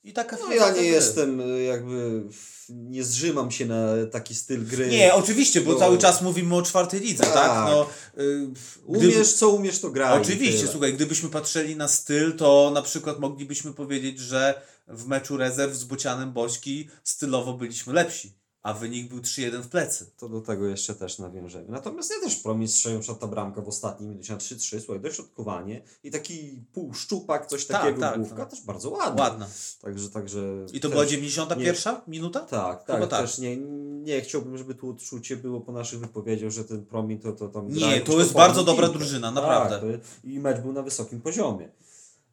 [0.03, 0.85] i taka No ja nie gry.
[0.85, 2.23] jestem e, jakby,
[2.69, 4.87] nie zrzymam się na taki styl gry.
[4.87, 5.79] Nie, oczywiście, bo No.
[5.79, 7.33] cały czas mówimy o czwartej lidze, tak?
[7.33, 7.65] Tak.
[7.69, 7.87] No,
[8.23, 8.47] y,
[8.89, 10.21] gdyby- Umiesz co umiesz to graj.
[10.21, 15.75] Oczywiście, słuchaj, gdybyśmy patrzyli na styl, to na przykład moglibyśmy powiedzieć, że w meczu rezerw
[15.75, 20.11] z Bocianem Bośki stylowo byliśmy lepsi, a wynik był 3-1 w plecy.
[20.17, 21.65] To do tego jeszcze też nawiążemy.
[21.69, 26.11] Natomiast ja też promień strzelił ta bramka w ostatnim minucie na 3-3, słuchaj, dośrodkowanie i
[26.11, 28.49] taki półszczupak, coś Tak, takiego, tak, główka, tak.
[28.49, 29.21] też bardzo ładny.
[29.21, 29.47] Ładna.
[29.81, 32.39] Także, także I to też, była 91 minuta?
[32.39, 33.21] Tak, Chyba tak, tak.
[33.21, 33.57] też nie,
[34.03, 37.67] nie chciałbym, żeby tu odczucie było po naszych wypowiedziach, że ten promień to, to tam
[37.67, 38.99] Nie, gra to jest bardzo dobra piłkę.
[38.99, 39.97] drużyna, naprawdę.
[39.97, 41.69] Tak, I mecz był na wysokim poziomie.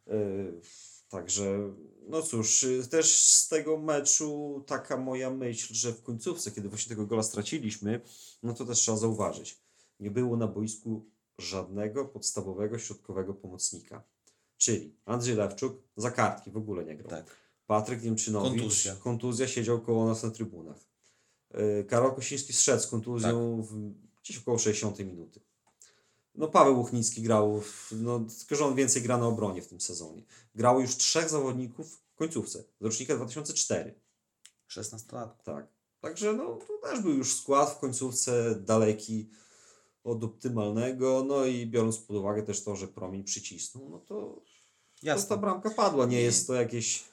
[0.07, 0.61] Yy,
[1.09, 1.59] także,
[2.11, 6.89] no cóż, yy, też z tego meczu taka moja myśl, że w końcówce, kiedy właśnie
[6.89, 8.01] tego gola straciliśmy,
[8.43, 9.59] no to też trzeba zauważyć,
[10.01, 11.07] nie było na boisku
[11.39, 14.03] żadnego podstawowego środkowego pomocnika.
[14.57, 17.11] Czyli Andrzej Lewczuk za kartki w ogóle nie grał.
[17.11, 17.37] Tak.
[17.67, 18.97] Patryk Niemczynowicz, Kontuzja.
[18.97, 20.79] kontuzja, siedział koło nas na trybunach.
[21.55, 23.71] Yy, Karol Kosiński zszedł z kontuzją Tak.
[23.71, 23.93] w,
[24.23, 25.41] gdzieś około 60 minuty.
[26.35, 27.63] No Paweł Łuchnicki grał,
[27.93, 30.23] no tylko że on więcej gra na obronie w tym sezonie.
[30.55, 33.95] Grało już trzech zawodników w końcówce, z rocznika 2004.
[34.67, 35.45] 16 lat.
[35.45, 35.67] Tak.
[36.01, 39.31] Także no to też był już skład w końcówce daleki
[40.05, 44.41] od optymalnego, no i biorąc pod uwagę też to, że promień przycisnął, no to, to
[45.01, 45.37] ta Jasne.
[45.37, 46.07] bramka padła.
[46.07, 47.05] Nie jest to jakieś,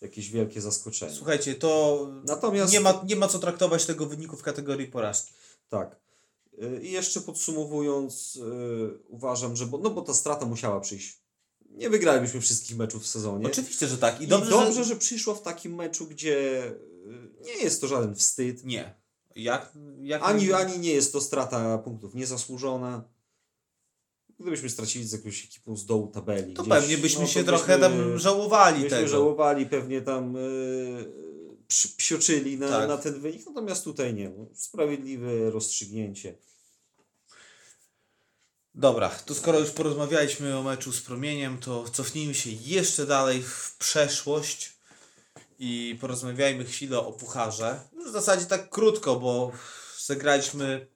[0.00, 1.12] jakieś wielkie zaskoczenie.
[1.12, 5.32] Słuchajcie, to Natomiast nie ma, nie ma co traktować tego wyniku w kategorii porażki.
[5.68, 5.96] Tak.
[6.62, 11.20] Y, I jeszcze podsumowując, y, uważam, że bo, no bo ta strata musiała przyjść.
[11.70, 13.46] Nie wygralibyśmy wszystkich meczów w sezonie.
[13.46, 14.20] Oczywiście, że tak.
[14.20, 14.84] I I dobrze, dobrze, że...
[14.84, 14.96] że...
[14.96, 18.64] przyszła w takim meczu, gdzie y, nie jest to żaden wstyd.
[18.64, 18.94] Nie.
[19.36, 23.04] Jak, jak Ani, ani nie jest to strata punktów niezasłużona.
[24.40, 26.54] Gdybyśmy stracili z jakąś ekipą z dołu tabeli.
[26.54, 29.08] To gdzieś, pewnie byśmy no, to się trochę tam żałowali byśmy tego.
[29.08, 31.35] żałowali, pewnie tam y, psi-
[31.96, 32.88] psioczyli na, Tak.
[32.88, 33.46] na ten wynik.
[33.46, 34.28] Natomiast tutaj nie.
[34.28, 36.34] No, sprawiedliwe rozstrzygnięcie.
[38.74, 43.76] Dobra, to skoro już porozmawialiśmy o meczu z Promieniem, to cofnijmy się jeszcze dalej w
[43.78, 44.72] przeszłość
[45.58, 47.80] i porozmawiajmy chwilę o Pucharze.
[48.06, 49.52] W zasadzie tak krótko, bo
[50.06, 50.86] zagraliśmy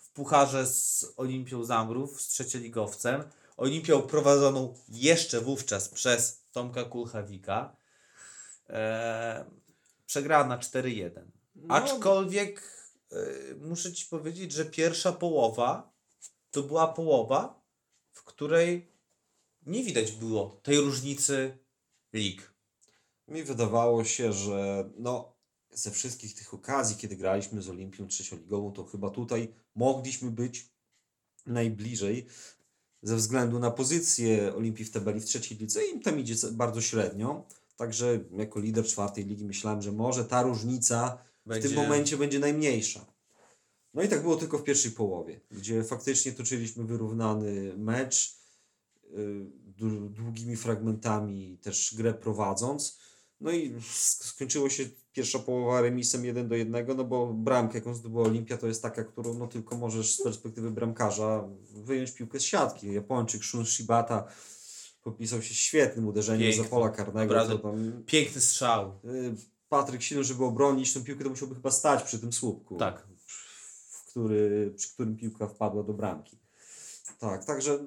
[0.00, 3.24] w Pucharze z Olimpią Zamrów, z trzecioligowcem.
[3.56, 7.76] Olimpią prowadzoną jeszcze wówczas przez Tomka Kulchawika.
[8.68, 9.44] Eee,
[10.08, 11.10] przegrała na 4-1.
[11.54, 12.62] No, Aczkolwiek
[13.12, 15.92] e, muszę Ci powiedzieć, że pierwsza połowa
[16.50, 17.60] to była połowa,
[18.12, 18.92] w której
[19.66, 21.58] nie widać było tej różnicy
[22.12, 22.52] lig.
[23.28, 25.36] Mi wydawało się, że no,
[25.70, 30.70] ze wszystkich tych okazji, kiedy graliśmy z Olimpią trzecioligową, to chyba tutaj mogliśmy być
[31.46, 32.26] najbliżej
[33.02, 36.80] ze względu na pozycję Olimpii w tabeli w trzeciej lidze i im tam idzie bardzo
[36.80, 37.46] średnio.
[37.78, 43.06] Także jako lider czwartej ligi myślałem, że może ta różnica w tym momencie będzie najmniejsza.
[43.94, 48.36] No i tak było tylko w pierwszej połowie, gdzie faktycznie toczyliśmy wyrównany mecz,
[49.04, 49.46] y,
[49.78, 52.98] dłu- długimi fragmentami też grę prowadząc.
[53.40, 57.94] No i sk- skończyło się pierwsza połowa remisem 1 do 1, no bo bramkę, jaką
[57.94, 62.42] zdobyła Olimpia, to jest taka, którą no tylko możesz z perspektywy bramkarza wyjąć piłkę z
[62.42, 62.92] siatki.
[62.92, 64.28] Japończyk Shun Shibata
[65.12, 67.34] popisał się świetnym uderzeniem za pola karnego.
[67.34, 67.58] Naprawdę.
[67.62, 69.00] Tam Piękny strzał.
[69.04, 69.34] Y,
[69.68, 72.76] Patryk Silny, żeby obronić tą piłkę, to musiałby chyba stać przy tym słupku.
[72.76, 73.08] Tak.
[74.10, 76.38] Który, przy którym piłka wpadła do bramki.
[77.18, 77.78] Tak, także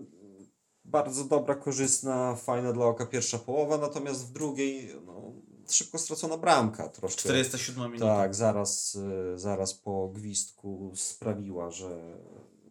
[0.86, 5.34] bardzo dobra, korzystna, fajna dla oka pierwsza połowa, natomiast w drugiej no,
[5.70, 7.20] szybko stracona bramka troszkę.
[7.20, 8.06] 47 minuta.
[8.06, 12.18] Tak, zaraz, y, zaraz po gwizdku sprawiła, że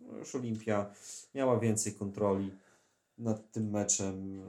[0.01, 0.91] no, już Olimpia
[1.35, 2.53] miała więcej kontroli
[3.21, 4.43] nad tym meczem.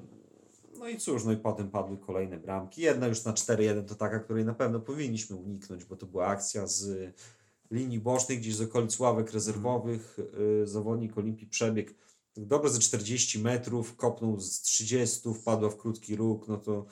[0.80, 2.82] No i cóż, no i potem padły kolejne bramki.
[2.82, 6.68] Jedna już na 4-1 to taka, której na pewno powinniśmy uniknąć, bo to była akcja
[6.68, 7.14] z
[7.72, 10.18] linii bocznej, gdzieś z okolic ławek rezerwowych.
[10.64, 11.92] Y, zawodnik Olimpii przebiegł
[12.34, 16.48] tak dobrze ze 40 metrów, kopnął z 30, wpadła w krótki róg.
[16.48, 16.86] No to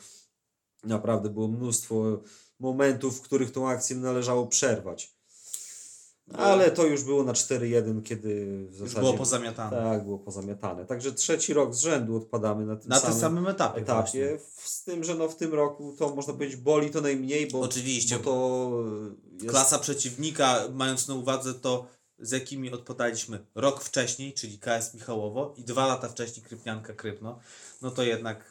[0.83, 2.21] naprawdę było mnóstwo
[2.59, 5.18] momentów, w których tą akcję należało przerwać.
[6.33, 8.99] Ale to już było na 4-1, kiedy w Już zasadzie...
[8.99, 9.77] było pozamiatane.
[9.77, 10.85] Tak, było pozamiatane.
[10.85, 13.81] Także trzeci rok z rzędu odpadamy na tym Na samym tym samym etapie.
[13.81, 14.39] etapie.
[14.57, 18.19] Z tym, że no w tym roku to można powiedzieć boli to najmniej, bo, Oczywiście.
[18.19, 18.83] bo to
[19.33, 19.49] jest...
[19.49, 21.87] Klasa przeciwnika, mając na uwadze to,
[22.19, 27.39] z jakimi odpadaliśmy rok wcześniej, czyli KS Michałowo i dwa lata wcześniej Krypnianka Krypno,
[27.81, 28.43] no to jednak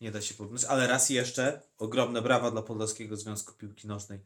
[0.00, 0.64] nie da się porównać.
[0.64, 4.20] Ale raz jeszcze ogromne brawa dla Podlaskiego Związku Piłki Nożnej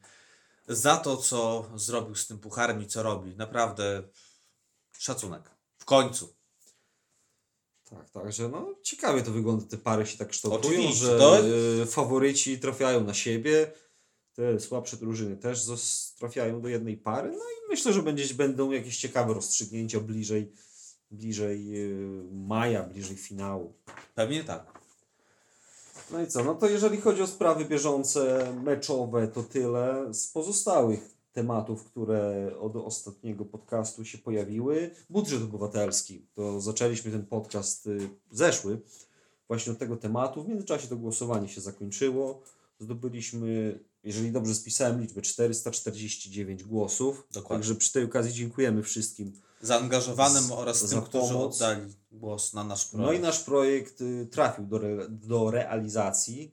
[0.70, 3.37] za to, co zrobił z tym pucharem i co robi.
[3.37, 4.02] Naprawdę
[4.98, 5.50] szacunek.
[5.78, 6.35] W końcu.
[7.90, 11.42] Tak, także no ciekawie to wygląda, te pary się tak kształtują, Oczywiście, że to-
[11.87, 13.72] faworyci trafiają na siebie,
[14.33, 15.66] te słabsze drużyny też
[16.18, 20.52] trafiają do jednej pary, no i myślę, że będzie, będą jakieś ciekawe rozstrzygnięcia bliżej,
[21.11, 23.78] bliżej y, maja, bliżej finału.
[24.14, 24.80] Pewnie tak.
[26.12, 26.44] No i co?
[26.44, 30.14] No to jeżeli chodzi o sprawy bieżące, meczowe, to tyle.
[30.14, 36.27] Z pozostałych tematów, które od ostatniego podcastu się pojawiły, budżet obywatelski.
[36.35, 38.81] To zaczęliśmy ten podcast y, zeszły
[39.49, 40.44] właśnie od tego tematu.
[40.44, 42.42] W międzyczasie to głosowanie się zakończyło.
[42.79, 47.27] Zdobyliśmy, jeżeli dobrze spisałem liczbę, 449 głosów.
[47.33, 47.59] Dokładnie.
[47.62, 51.55] Także przy tej okazji dziękujemy wszystkim Zaangażowanym oraz za tym, którzy pomoc.
[51.55, 53.07] oddali głos na nasz projekt.
[53.07, 56.53] No i nasz projekt y, trafił do, re, do realizacji.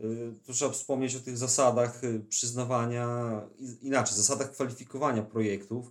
[0.00, 3.40] Y, Tu trzeba wspomnieć o tych zasadach y, przyznawania,
[3.82, 5.90] inaczej, zasadach kwalifikowania projektów,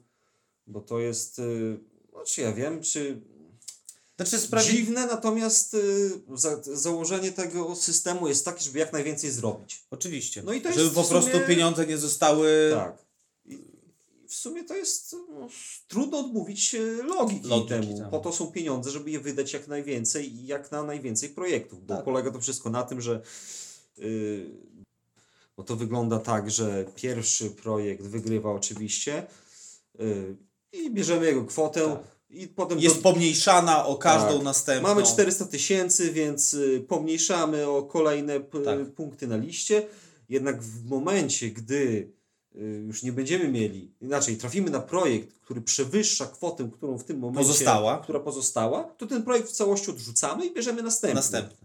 [0.68, 1.42] bo to jest,
[2.14, 3.22] no czy ja wiem, czy
[4.18, 9.84] Znaczy sprawiedliwie dziwne, natomiast y, za, założenie tego systemu jest takie, żeby jak najwięcej zrobić.
[9.92, 10.44] Oczywiście.
[10.44, 12.72] No i to Żeby po prostu sumie- pieniądze nie zostały.
[12.74, 13.05] Tak.
[14.28, 15.48] W sumie to jest no,
[15.88, 17.98] trudno odmówić e, logiki, Logiki temu.
[17.98, 18.10] temu.
[18.12, 21.86] Po to są pieniądze, żeby je wydać jak najwięcej i jak na najwięcej projektów.
[21.86, 22.06] Bo Tak.
[22.06, 23.22] polega to wszystko na tym, że
[23.98, 24.46] yy,
[25.58, 29.28] bo to wygląda tak, że pierwszy projekt wygrywa oczywiście
[30.00, 30.36] yy,
[30.72, 32.00] i bierzemy jego kwotę Tak.
[32.30, 34.44] i potem Jest to- pomniejszana o każdą Tak.
[34.44, 34.90] następną.
[34.90, 36.56] Mamy 400 tysięcy, więc
[36.88, 38.92] pomniejszamy o kolejne p- Tak.
[38.94, 39.88] punkty na liście.
[40.30, 42.12] Jednak w momencie, gdy
[42.88, 47.48] już nie będziemy mieli, inaczej trafimy na projekt, który przewyższa kwotę, którą w tym momencie
[47.48, 47.98] Pozostała.
[48.04, 51.16] która pozostała, to ten projekt w całości odrzucamy i bierzemy następny.
[51.16, 51.58] Następny.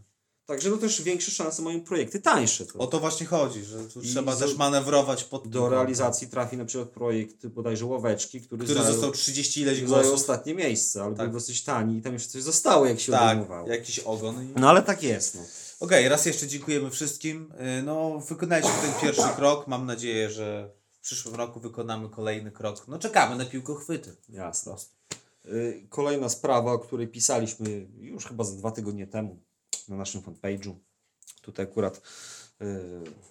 [0.46, 2.66] Także no też większe szanse mają projekty tańsze.
[2.66, 6.57] To O to właśnie chodzi, że tu I trzeba też manewrować pod do realizacji trafi
[6.57, 10.14] na przykład projekt bodajże Ławeczki, który, który zajął, został 30 ileś zajął głosów.
[10.14, 11.31] ostatnie miejsce, ale Tak.
[11.31, 13.68] był dosyć tani i tam jeszcze coś zostało, jak się Tak, odejmowało.
[13.68, 14.44] jakiś ogon.
[14.44, 15.35] i- No ale tak jest.
[15.35, 15.40] No.
[15.81, 17.53] Okej, raz jeszcze dziękujemy wszystkim.
[17.76, 19.66] Yy, No, wykonaliśmy ten pierwszy krok.
[19.66, 22.88] Mam nadzieję, że w przyszłym roku wykonamy kolejny krok.
[22.88, 24.16] No, czekamy na piłkochwyty.
[24.28, 24.76] Jasne.
[25.46, 29.38] Y, Kolejna sprawa, o której pisaliśmy już chyba za dwa tygodnie temu
[29.88, 30.74] na naszym fanpage'u.
[31.42, 32.00] Tutaj akurat y,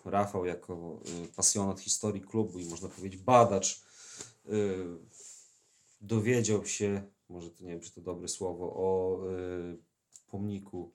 [0.06, 3.82] Rafał jako y, pasjonat historii klubu i można powiedzieć badacz
[6.02, 9.20] dowiedział się, może to nie wiem czy to dobre słowo, o
[10.32, 10.92] pomniku,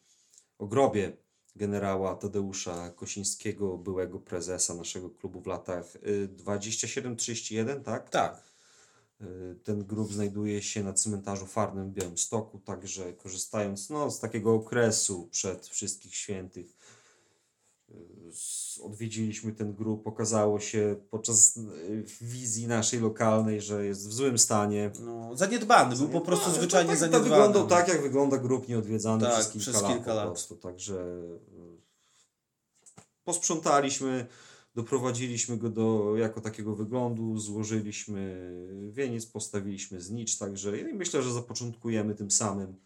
[0.58, 1.16] o grobie
[1.56, 8.10] generała Tadeusza Kosińskiego, byłego prezesa naszego klubu w latach y, 27-31, tak?
[8.10, 8.42] Tak.
[9.20, 14.54] Y, Ten grób znajduje się na cmentarzu Farnym w Białymstoku, także korzystając no, z takiego
[14.54, 16.74] okresu przed Wszystkich Świętych, y,
[18.82, 20.06] odwiedziliśmy ten grób.
[20.06, 24.90] Okazało się podczas y, wizji naszej lokalnej, że jest w złym stanie.
[25.00, 27.24] No, zaniedbany, był po prostu No, zwyczajnie tak, zaniedbany.
[27.24, 30.26] To wyglądał tak, jak wygląda grób nieodwiedzany Tak, przez kilka przez lat kilka po lat.
[30.28, 30.56] prostu.
[30.56, 31.38] Także y,
[33.24, 34.26] posprzątaliśmy,
[34.74, 38.52] doprowadziliśmy go do jako takiego wyglądu, złożyliśmy
[38.90, 42.76] wieniec, postawiliśmy znicz, także i myślę, że zapoczątkujemy tym samym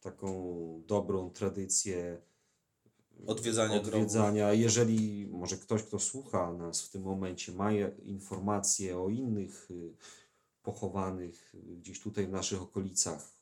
[0.00, 2.18] taką dobrą tradycję
[3.26, 4.52] Odwiedzania odwiedzania.
[4.52, 9.92] Jeżeli może ktoś, kto słucha nas w tym momencie, ma je- informacje o innych y,
[10.62, 13.32] pochowanych y, gdzieś tutaj w naszych okolicach,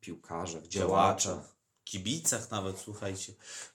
[0.00, 3.32] piłkarzach, działaczach, działaczach, kibicach nawet, słuchajcie.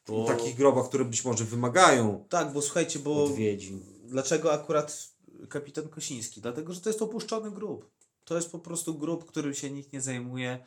[0.08, 0.25] Bo...
[0.25, 3.84] takich grobach, które być może wymagają Tak, bo słuchajcie, bo odwiedzin.
[4.06, 5.08] dlaczego akurat
[5.49, 6.41] kapitan Kosiński?
[6.41, 7.89] Dlatego, że to jest opuszczony grób.
[8.25, 10.65] To jest po prostu grób, którym się nikt nie zajmuje.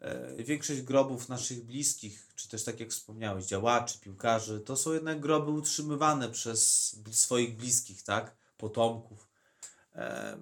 [0.00, 5.20] E, Większość grobów naszych bliskich, czy też tak jak wspomniałeś, działaczy, piłkarzy, to są jednak
[5.20, 8.36] groby utrzymywane przez swoich bliskich, tak?
[8.56, 9.28] Potomków.
[9.94, 10.38] E,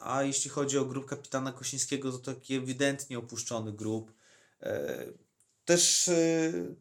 [0.00, 4.12] A jeśli chodzi o grób kapitana Kosińskiego, to taki ewidentnie opuszczony grób.
[4.62, 5.04] E,
[5.64, 6.10] też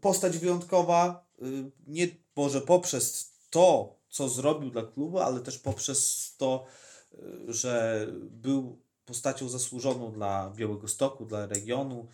[0.02, 1.28] postać wyjątkowa,
[1.88, 6.66] nie może poprzez to, co zrobił dla klubu, ale też poprzez to,
[7.48, 12.08] że był postacią zasłużoną dla Białego Stoku, dla regionu,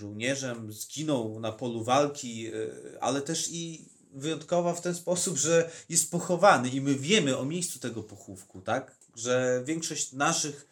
[0.00, 6.10] żołnierzem, zginął na polu walki, y, ale też i wyjątkowa w ten sposób, że jest
[6.10, 8.96] pochowany i my wiemy o miejscu tego pochówku, tak?
[9.16, 10.68] Że większość naszych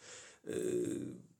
[0.47, 0.99] y,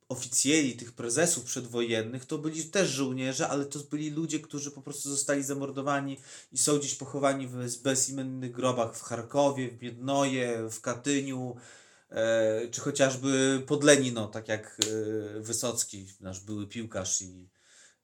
[0.10, 5.10] oficjeli, tych prezesów przedwojennych, to byli też żołnierze, ale to byli ludzie, którzy po prostu
[5.10, 6.18] zostali zamordowani
[6.52, 11.85] i są dziś pochowani w bezimiennych grobach w Charkowie, w Biednoje, w Katyniu, e,
[12.72, 14.78] czy chociażby pod Lenino, tak jak
[15.38, 17.50] e, Wysocki, nasz były piłkarz i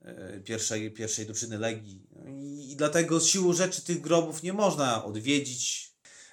[0.02, 2.08] e, pierwszej, pierwszej drużyny Legii.
[2.28, 5.92] I, I dlatego z siłą rzeczy tych grobów nie można odwiedzić,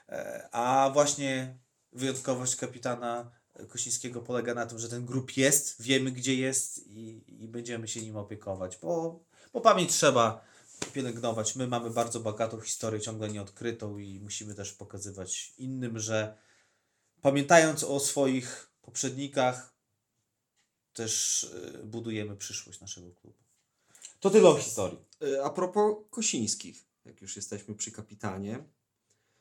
[0.09, 1.59] e, a właśnie
[1.93, 3.31] wyjątkowość kapitana
[3.69, 8.03] Kosińskiego polega na tym, że ten grób jest, wiemy gdzie jest i, i będziemy się
[8.03, 9.21] nim opiekować, bo,
[9.53, 10.45] bo pamięć trzeba
[10.93, 11.57] pielęgnować.
[11.57, 16.48] My mamy bardzo bogatą historię, ciągle nieodkrytą i musimy też pokazywać innym, że
[17.23, 19.75] pamiętając o swoich poprzednikach,
[20.95, 23.37] też y, budujemy przyszłość naszego klubu.
[24.21, 24.99] To tyle o historii.
[25.23, 28.59] Y, A propos Kosińskich, jak już jesteśmy przy kapitanie,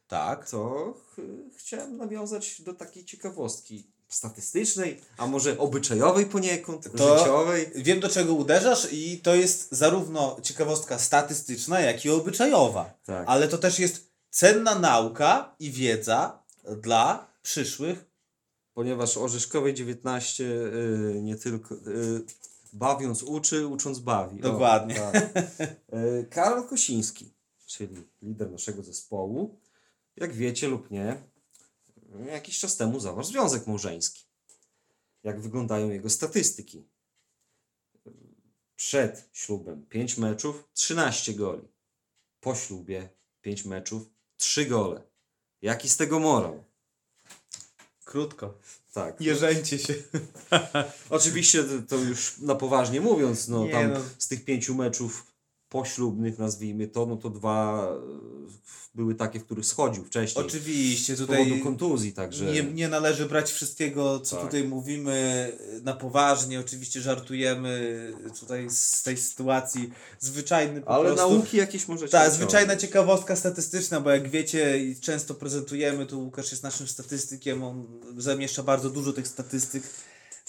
[0.08, 0.50] Tak.
[0.50, 1.16] to ch
[1.58, 7.72] chciałem nawiązać do takiej ciekawostki statystycznej, a może obyczajowej poniekąd, To- życiowej.
[7.76, 12.94] Wiem do czego uderzasz i to jest zarówno ciekawostka statystyczna, jak i obyczajowa.
[13.06, 13.24] Tak.
[13.28, 16.44] Ale to też jest cenna nauka i wiedza
[16.82, 18.06] dla przyszłych.
[18.74, 21.80] Ponieważ Orzeszkowej 19 y, nie tylko y,
[22.74, 24.40] bawiąc uczy, ucząc bawi.
[24.40, 24.96] O, Dokładnie.
[24.96, 25.16] tak.
[25.94, 27.34] Y, Karol Kosiński,
[27.66, 29.60] czyli lider naszego zespołu,
[30.16, 31.22] jak wiecie lub nie,
[32.26, 34.24] jakiś czas temu zawarł związek małżeński.
[35.24, 36.88] Jak wyglądają jego statystyki?
[38.76, 41.68] Przed ślubem 5 meczów, 13 goli.
[42.40, 43.10] Po ślubie
[43.42, 45.02] 5 meczów, 3 gole.
[45.62, 46.67] Jaki z tego morał?
[48.08, 48.54] Krótko.
[48.94, 49.20] Tak.
[49.20, 49.94] Nie żeńcie się.
[51.10, 54.00] Oczywiście to- to już na poważnie mówiąc, no Nie, tam no.
[54.18, 55.26] z tych pięciu meczów
[55.70, 60.46] poślubnych, nazwijmy to, no to dwa e, były takie, w których schodził wcześniej.
[60.46, 64.46] Oczywiście, z powodu tutaj kontuzji, także nie, nie należy brać wszystkiego, co Tak.
[64.46, 65.52] tutaj mówimy
[65.84, 66.60] na poważnie.
[66.60, 67.98] Oczywiście żartujemy
[68.40, 69.92] tutaj z tej sytuacji.
[70.20, 71.30] Zwyczajny po ale prostu.
[71.30, 76.52] nauki jakieś możecie Tak, zwyczajna ciekawostka statystyczna, bo jak wiecie i często prezentujemy, tu Łukasz
[76.52, 79.84] jest naszym statystykiem, on zamieszcza bardzo dużo tych statystyk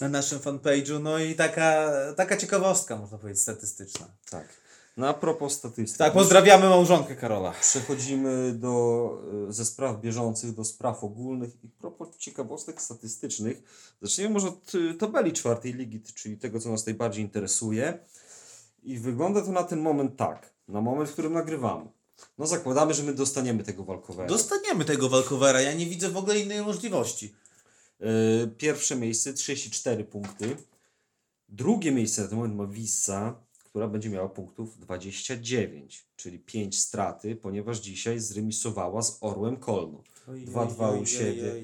[0.01, 4.07] na naszym fanpage'u, no i taka, taka ciekawostka, można powiedzieć, statystyczna.
[4.31, 4.68] Tak.
[4.99, 5.99] No a propos statystyk.
[5.99, 7.53] Tak, pozdrawiamy małżonkę Karola.
[7.61, 9.11] Przechodzimy do,
[9.49, 13.63] e, ze spraw bieżących do spraw ogólnych i propos ciekawostek statystycznych.
[14.03, 17.99] Zaczniemy może od e, tabeli czwartej ligi, czyli tego, co nas najbardziej interesuje.
[18.83, 21.87] I wygląda to na ten moment tak, na moment, w którym nagrywamy.
[22.39, 24.29] No zakładamy, że my dostaniemy tego walkowego.
[24.29, 27.35] Dostaniemy tego walkowera, ja nie widzę w ogóle innej możliwości.
[28.01, 28.07] E,
[28.47, 30.57] Pierwsze miejsce 34 punkty.
[31.49, 33.48] Drugie miejsce na ten moment ma Wissa,
[33.79, 40.03] która będzie miała punktów 29, czyli 5 straty, ponieważ dzisiaj zremisowała z Orłem Kolno.
[40.29, 41.55] 2-2 u siebie.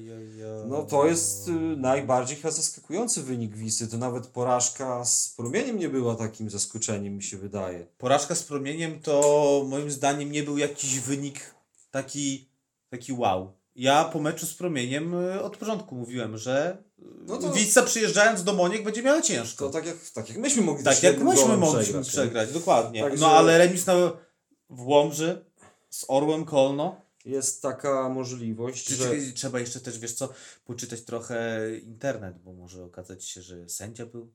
[0.67, 3.87] No to jest y, najbardziej chyba zaskakujący wynik Wisy.
[3.87, 7.87] To nawet porażka z promieniem nie była takim zaskoczeniem, mi się wydaje.
[7.97, 11.55] Porażka z promieniem to moim zdaniem nie był jakiś wynik
[11.91, 12.49] taki,
[12.89, 13.53] taki wow.
[13.75, 18.43] Ja po meczu z promieniem y, od początku mówiłem, że No no to- Wisła przyjeżdżając
[18.43, 19.65] do Moniek będzie miała ciężko.
[19.65, 22.05] To tak jak, tak jak myśmy mogli tak jak myśmy mogliśmy nie?
[22.05, 23.01] przegrać, dokładnie.
[23.01, 23.93] Także- No ale remis na,
[24.69, 25.45] w Łomży
[25.89, 27.01] z Orłem Kolno.
[27.25, 29.11] Jest taka możliwość, Czy, że...
[29.35, 30.29] trzeba jeszcze też, wiesz co,
[30.65, 34.33] poczytać trochę internet, bo może okazać się, że sędzia był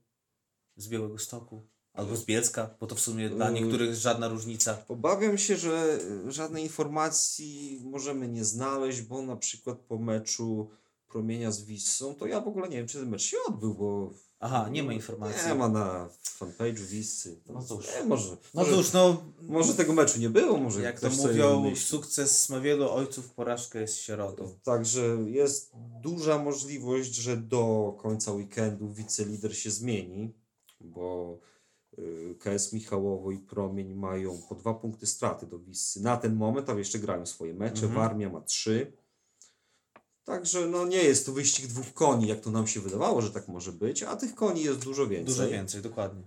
[0.77, 3.63] z Białego Stoku albo z Bielska, bo to w sumie dla Mm.
[3.63, 4.79] niektórych żadna różnica.
[4.89, 5.99] Obawiam się, że
[6.29, 10.71] y, żadnej informacji możemy nie znaleźć, bo na przykład po meczu
[11.09, 14.11] Promienia z Wissą, to ja w ogóle nie wiem, czy ten mecz się odbył, bo...
[14.41, 15.49] Aha, nie ma informacji.
[15.49, 17.41] Nie ma na fanpage'u Wissy.
[17.47, 17.87] No cóż.
[18.01, 21.77] Nie, może, No może, cóż, no może tego meczu nie było, może jak to mówią,
[21.77, 24.59] sukces ma wielu ojców, porażka jest sierotą.
[24.63, 25.73] Także jest
[26.03, 30.33] duża możliwość, że do końca weekendu wicelider się zmieni,
[30.81, 31.39] bo
[32.39, 36.01] KS Michałowo i Promień mają po dwa punkty straty do Wissy.
[36.03, 37.87] Na ten moment, ale jeszcze grają swoje mecze.
[37.87, 37.95] Mhm.
[37.95, 38.93] Warmia ma trzy.
[40.25, 43.49] Także no nie jest to wyścig dwóch koni, jak to nam się wydawało, że tak
[43.49, 45.35] może być, a tych koni jest dużo więcej.
[45.35, 46.23] Dużo więcej, dokładnie.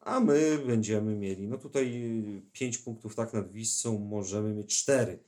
[0.00, 2.12] A my będziemy mieli, no tutaj
[2.52, 5.18] 5 punktów tak nad Wissą, możemy mieć 4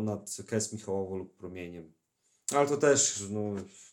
[0.00, 1.92] nad KS Michałowo lub Promieniem.
[2.54, 3.40] Ale to też, no,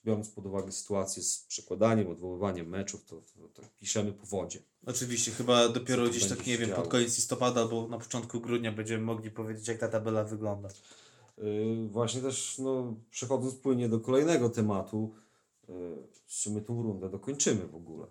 [0.06, 4.60] biorąc pod uwagę sytuację z przekładaniem, odwoływaniem meczów, to, to, to piszemy po wodzie.
[4.86, 6.82] Oczywiście, chyba dopiero gdzieś tak, nie wiem, działo?
[6.82, 10.70] pod koniec listopada albo na początku grudnia będziemy mogli powiedzieć, jak ta tabela wygląda.
[11.38, 15.14] Yy, właśnie też, no, przechodząc płynnie do kolejnego tematu,
[15.70, 15.76] yy,
[16.28, 18.08] czy my tą rundę dokończymy w ogóle?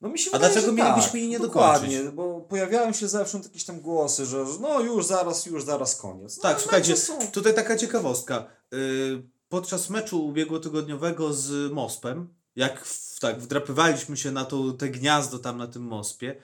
[0.00, 2.16] No mi się A wydaje, dlaczego mielibyśmy tak, jej nie dokładnie, dokończyć?
[2.16, 6.36] bo pojawiają się zewsząd jakieś tam głosy, że no już zaraz, już zaraz koniec.
[6.36, 8.46] No, Tak, ale słuchajcie, są- tutaj taka ciekawostka.
[8.72, 15.38] Yy, podczas meczu ubiegłotygodniowego z Mospem, jak w, tak, wdrapywaliśmy się na to, te gniazdo
[15.38, 16.42] tam na tym Mospie,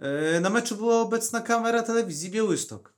[0.00, 2.92] yy, na meczu była obecna kamera telewizji Białystok.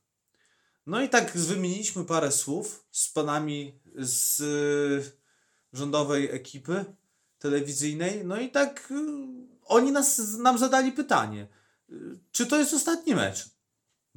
[0.87, 5.13] No i tak wymieniliśmy parę słów z panami z yy,
[5.73, 6.85] rządowej ekipy
[7.39, 8.99] telewizyjnej, no i tak yy,
[9.65, 11.47] oni nas, nam zadali pytanie,
[12.33, 13.58] czy to jest ostatni mecz?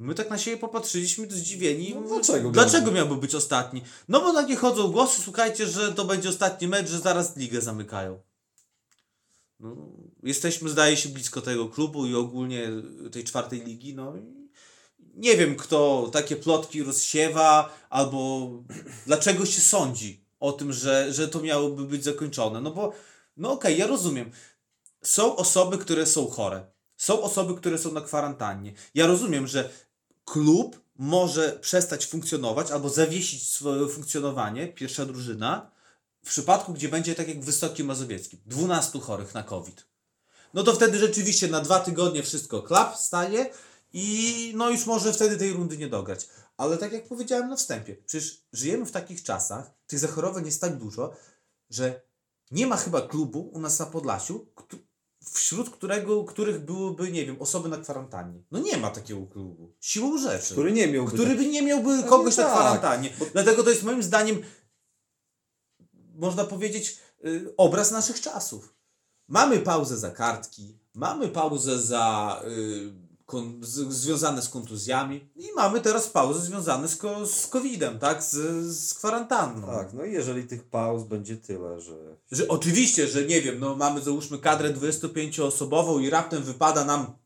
[0.02, 1.94] My tak na siebie popatrzyliśmy zdziwieni.
[1.94, 2.96] No dlaczego dlaczego miałby?
[2.96, 3.82] miałby być ostatni?
[4.08, 8.20] No bo takie chodzą głosy, słuchajcie, że to będzie ostatni mecz, że zaraz ligę zamykają.
[9.60, 9.76] No,
[10.22, 12.68] jesteśmy, zdaje się, blisko tego klubu i ogólnie
[13.12, 13.94] tej czwartej ligi.
[13.94, 14.48] No i
[15.14, 18.50] nie wiem, kto takie plotki rozsiewa, albo
[19.06, 22.60] dlaczego się sądzi o tym, że, że to miałoby być zakończone.
[22.60, 22.92] No bo,
[23.36, 24.30] no okej, ja rozumiem.
[25.02, 26.66] Są osoby, które są chore.
[26.96, 28.72] Są osoby, które są na kwarantannie.
[28.94, 29.70] Ja rozumiem, że
[30.24, 35.70] klub może przestać funkcjonować albo zawiesić swoje funkcjonowanie, pierwsza drużyna,
[36.24, 39.86] w przypadku, gdzie będzie tak jak w Wysokim Mazowieckim, 12 chorych na COVID.
[40.54, 43.50] No to wtedy rzeczywiście na dwa tygodnie wszystko klap staje
[43.92, 46.28] i no już może wtedy tej rundy nie dograć.
[46.56, 50.76] Ale tak jak powiedziałem na wstępie, przecież żyjemy w takich czasach, tych zachorowań jest tak
[50.76, 51.12] dużo,
[51.70, 52.00] że
[52.50, 54.46] nie ma chyba klubu u nas na Podlasiu,
[55.32, 58.42] wśród którego, których byłyby, nie wiem, osoby na kwarantannie.
[58.50, 59.72] No nie ma takiego klubu.
[59.80, 60.52] Siłą rzeczy.
[60.52, 62.52] Który nie miałby który tak- by nie miałby Pewnie kogoś na tak.
[62.52, 63.10] kwarantannie.
[63.32, 64.42] Dlatego to jest moim zdaniem,
[66.14, 68.74] można powiedzieć, y, obraz naszych czasów.
[69.28, 73.01] Mamy pauzę za kartki, mamy pauzę za y, kon,
[73.60, 78.22] z, związane z kontuzjami i mamy teraz pauzę związane z, ko, z COVID-em, tak?
[78.22, 78.34] Z,
[78.76, 79.66] z kwarantanną.
[79.66, 83.76] Tak, no i jeżeli tych pauz będzie tyle, że Że oczywiście, że nie wiem, no
[83.76, 87.21] mamy załóżmy kadrę 25-osobową i raptem wypada nam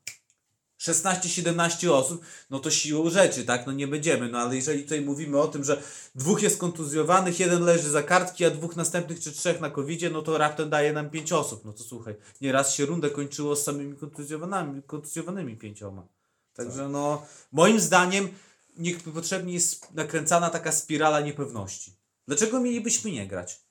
[0.79, 5.39] 16-17 osób, no to siłą rzeczy, tak, no nie będziemy, no ale jeżeli tutaj mówimy
[5.39, 5.81] o tym, że
[6.15, 10.21] dwóch jest kontuzjowanych, jeden leży za kartki, a dwóch następnych czy trzech na covidzie, no
[10.21, 13.95] to raptem daje nam pięć osób, no to słuchaj, nieraz się rundę kończyło z samymi
[13.95, 16.07] kontuzjowanymi, kontuzjowanymi pięcioma.
[16.53, 18.29] Także no, moim zdaniem
[18.77, 21.93] niepotrzebnie jest nakręcana taka spirala niepewności.
[22.27, 23.61] Dlaczego mielibyśmy nie grać?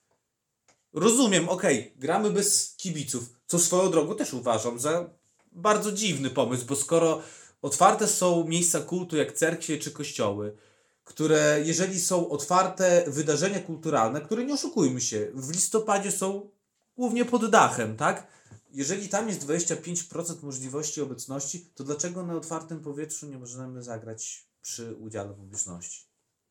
[0.93, 5.11] Rozumiem, okej, gramy bez kibiców, co swoją drogą też uważam za
[5.57, 7.23] bardzo dziwny pomysł, bo skoro
[7.63, 10.57] otwarte są miejsca kultu jak cerkwie czy kościoły,
[11.05, 16.51] które jeżeli są otwarte wydarzenia kulturalne, które nie oszukujmy się, w listopadzie są
[16.97, 18.27] głównie pod dachem, tak?
[18.71, 24.95] Jeżeli tam jest 25% możliwości obecności, to dlaczego na otwartym powietrzu nie możemy zagrać przy
[24.95, 26.07] udziale publiczności?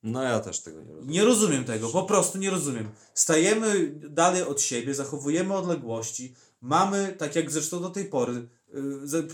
[0.05, 1.09] no ja też tego nie rozumiem.
[1.09, 2.89] Nie rozumiem tego, po prostu nie rozumiem.
[3.13, 6.35] Stajemy dalej od siebie, zachowujemy odległości,
[6.65, 8.47] mamy, tak jak zresztą do tej pory,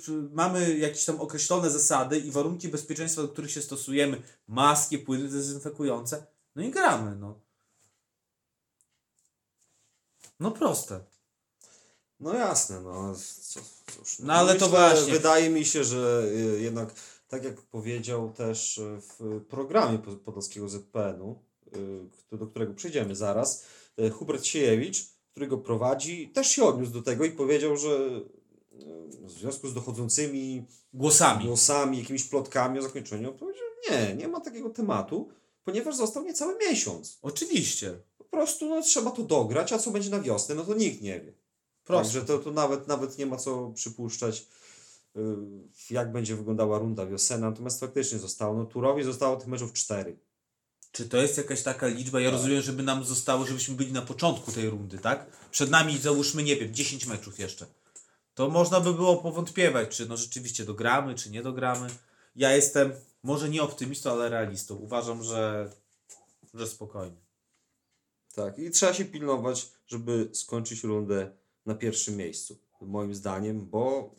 [0.01, 5.27] przy- mamy jakieś tam określone zasady i warunki bezpieczeństwa, do których się stosujemy, maski, płyny
[5.29, 6.25] dezynfekujące,
[6.55, 7.39] no i gramy, no.
[10.39, 10.99] No proste.
[12.19, 13.59] No jasne, no co,
[13.97, 14.19] cóż.
[14.19, 15.13] No ale to Myślę, właśnie.
[15.13, 16.23] Wydaje mi się, że
[16.55, 16.89] y, jednak,
[17.27, 21.39] tak jak powiedział też y, w programie po- Podolskiego ZPN-u,
[22.33, 23.63] y, do którego przejdziemy zaraz,
[23.99, 29.27] y, Hubert Siejewicz, który go prowadzi, też się odniósł do tego i powiedział, że y,
[29.27, 31.45] w związku z dochodzącymi Głosami.
[31.45, 35.29] głosami, jakimiś plotkami o zakończeniu, powiedział, nie, nie ma takiego tematu,
[35.63, 37.19] ponieważ został niecały miesiąc.
[37.21, 37.99] Oczywiście.
[38.17, 41.19] Po prostu no, trzeba to dograć, a co będzie na wiosnę, no to nikt nie
[41.19, 41.33] wie.
[41.83, 42.13] Proste.
[42.13, 44.47] Także to, to nawet, nawet nie ma co przypuszczać,
[45.15, 45.21] y,
[45.89, 47.49] jak będzie wyglądała runda wiosenna.
[47.49, 50.19] Natomiast faktycznie zostało, no Turowi zostało tych meczów cztery.
[50.91, 52.19] Czy to jest jakaś taka liczba?
[52.19, 52.39] Ja Tak.
[52.39, 55.25] rozumiem, żeby nam zostało, żebyśmy byli na początku tej rundy, tak?
[55.51, 57.65] Przed nami załóżmy, nie wiem, 10 meczów jeszcze.
[58.33, 61.87] To można by było powątpiewać, czy no rzeczywiście dogramy, czy nie dogramy.
[62.35, 62.91] Ja jestem
[63.23, 64.75] może nie optymistą, ale realistą.
[64.75, 65.71] Uważam, że,
[66.53, 67.17] że spokojnie.
[68.35, 71.31] Tak, i trzeba się pilnować, żeby skończyć rundę
[71.65, 72.57] na pierwszym miejscu.
[72.81, 74.15] Moim zdaniem, bo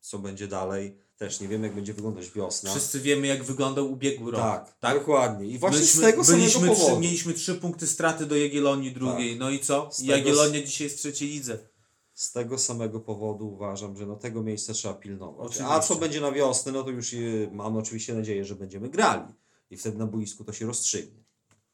[0.00, 2.70] co będzie dalej, też nie wiemy, jak będzie wyglądać wiosna.
[2.70, 4.40] Wszyscy wiemy, jak wyglądał ubiegły rok.
[4.40, 4.98] tak, tak?
[4.98, 5.46] dokładnie.
[5.46, 6.74] I właśnie byliśmy, z tego samego powodu.
[6.74, 9.38] trzy, mieliśmy trzy punkty straty do Jagiellonii drugiej.
[9.38, 9.88] No i co?
[9.92, 11.58] Z Jagiellonia dzisiaj jest w trzeciej lidze.
[12.14, 15.46] Z tego samego powodu uważam, że no tego miejsca trzeba pilnować.
[15.46, 15.66] Oczywiście.
[15.66, 19.32] A co będzie na wiosnę, no to już y, mam oczywiście nadzieję, że będziemy grali.
[19.70, 21.24] I wtedy na boisku to się rozstrzygnie.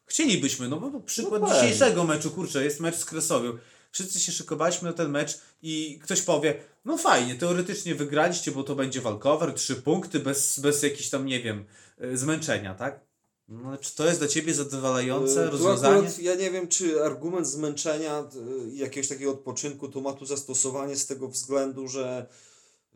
[0.04, 3.52] Chcielibyśmy, no bo przykład No dzisiejszego meczu, kurczę, jest mecz z Kresowią.
[3.90, 8.74] Wszyscy się szykowaliśmy na ten mecz i ktoś powie, no fajnie, teoretycznie wygraliście, bo to
[8.74, 11.64] będzie walkover, trzy punkty, bez, bez jakichś tam, nie wiem,
[12.04, 13.00] y, zmęczenia, tak?
[13.48, 15.96] No, czy to jest dla ciebie zadowalające E, tu rozwiązanie?
[15.96, 18.24] akurat ja nie wiem, czy argument zmęczenia
[18.72, 22.26] i jakiegoś takiego odpoczynku to ma tu zastosowanie z tego względu, że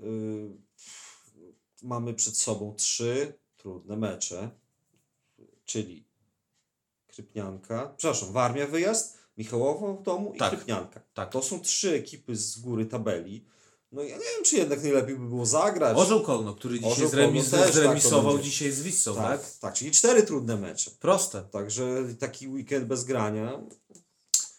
[0.00, 0.04] y,
[1.82, 4.50] mamy przed sobą trzy trudne mecze,
[5.64, 6.04] czyli
[7.06, 11.00] Krypnianka, przepraszam, Warmia wyjazd, Michałowo w domu i Tak, Krypnianka.
[11.14, 11.30] tak.
[11.30, 13.44] To są trzy ekipy z góry tabeli.
[13.92, 15.96] No ja nie wiem, czy jednak najlepiej by było zagrać.
[15.98, 18.50] Orzeł Kolno, który dzisiaj Orzeł zremis, też, tak, zremisował będzie.
[18.50, 19.40] dzisiaj z Wissą, tak?
[19.42, 20.90] tak, tak, czyli cztery trudne mecze.
[21.00, 21.42] Proste.
[21.42, 23.60] Także taki weekend bez grania.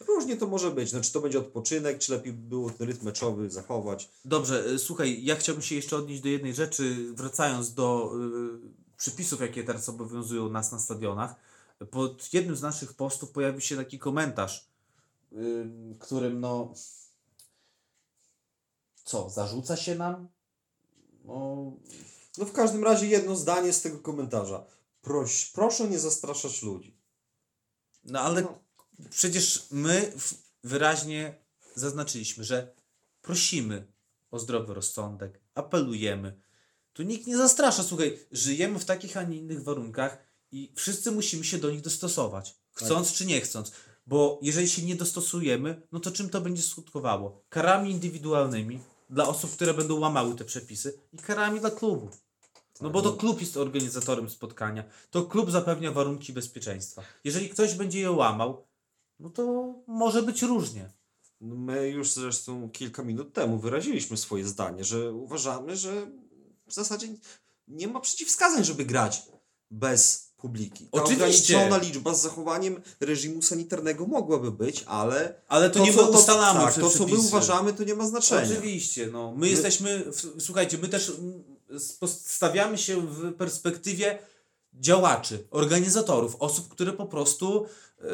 [0.08, 0.94] Różnie to może być.
[0.94, 4.10] No, czy to będzie odpoczynek, czy lepiej by było ten rytm meczowy zachować.
[4.26, 8.12] Dobrze, y, słuchaj, ja chciałbym się jeszcze odnieść do jednej rzeczy, wracając do
[8.66, 11.36] y, przepisów, jakie teraz obowiązują nas na stadionach.
[11.92, 14.68] Pod jednym z naszych postów pojawił się taki komentarz,
[15.34, 15.66] y,
[16.00, 16.74] którym no.
[19.04, 20.28] Co, zarzuca się nam?
[21.26, 21.72] No,
[22.38, 24.66] No w każdym razie jedno zdanie z tego komentarza.
[25.02, 26.98] Proś, proszę nie zastraszać ludzi.
[28.04, 28.60] no ale No.
[29.10, 30.14] przecież my
[30.64, 31.36] wyraźnie
[31.76, 32.74] zaznaczyliśmy, że
[33.22, 33.88] prosimy
[34.32, 36.42] o zdrowy rozsądek, apelujemy.
[36.94, 37.84] Tu nikt nie zastrasza.
[37.84, 40.18] Słuchaj, żyjemy w takich, a nie innych warunkach
[40.56, 42.56] i wszyscy musimy się do nich dostosować.
[42.72, 43.72] Chcąc czy nie chcąc.
[44.08, 47.46] Bo jeżeli się nie dostosujemy, no to czym to będzie skutkowało?
[47.50, 48.80] Karami indywidualnymi
[49.10, 52.10] dla osób, które będą łamały te przepisy i karami dla klubu.
[52.82, 54.84] No bo to klub jest organizatorem spotkania.
[55.10, 57.04] To klub zapewnia warunki bezpieczeństwa.
[57.24, 58.68] Jeżeli ktoś będzie je łamał,
[59.20, 60.90] no to może być różnie.
[61.42, 66.12] No My już zresztą kilka minut temu wyraziliśmy swoje zdanie, że uważamy, że
[66.68, 67.08] w zasadzie
[67.68, 69.22] nie ma przeciwwskazań, żeby grać
[69.72, 70.88] bez publiki.
[70.92, 71.56] Ta Oczywiście.
[71.58, 76.60] ograniczona liczba z zachowaniem reżimu sanitarnego mogłaby być, ale Ale to, nie co- my ustalamy
[76.60, 78.58] tak, to, co my uważamy, to nie ma znaczenia.
[78.58, 79.34] Oczywiście, no.
[79.38, 81.44] My, jesteśmy, w, słuchajcie, my też mm,
[82.18, 84.20] stawiamy się w perspektywie
[84.74, 87.66] działaczy, organizatorów, osób, które po prostu
[88.02, 88.06] e,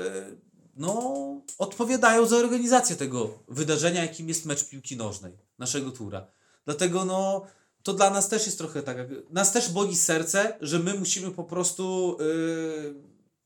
[0.78, 1.16] no,
[1.58, 6.28] odpowiadają za organizację tego wydarzenia, jakim jest mecz piłki nożnej, naszego tura.
[6.66, 7.46] Dlatego no,
[7.84, 8.98] to dla nas też jest trochę tak,
[9.30, 12.96] nas też boli serce, że my musimy po prostu yy,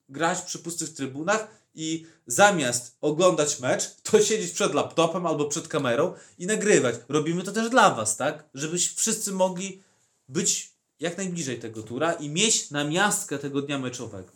[0.09, 6.13] grać przy pustych trybunach i zamiast oglądać mecz, to siedzieć przed laptopem albo przed kamerą
[6.37, 6.95] i nagrywać.
[7.09, 8.49] Robimy to też dla Was, tak?
[8.53, 9.83] Żebyś wszyscy mogli
[10.29, 14.31] być jak najbliżej tego tura i mieć namiastkę tego dnia meczowego.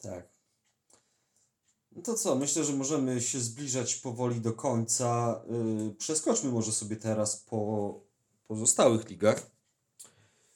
[0.00, 0.34] Tak.
[1.92, 5.40] No to co, myślę, że możemy się zbliżać powoli do końca.
[5.86, 8.00] Yy, przeskoczmy może sobie teraz po
[8.46, 9.50] pozostałych ligach.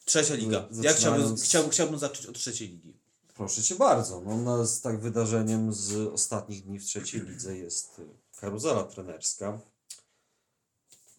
[0.04, 0.68] Trzecia liga.
[0.70, 2.96] Zaczynając- Ja chciałbym, chciałbym, chciałbym zacząć od trzeciej ligi.
[3.34, 4.20] Proszę Cię bardzo.
[4.20, 8.08] No, no, z tak wydarzeniem z ostatnich dni w trzeciej lidze jest y,
[8.40, 9.60] karuzela trenerska.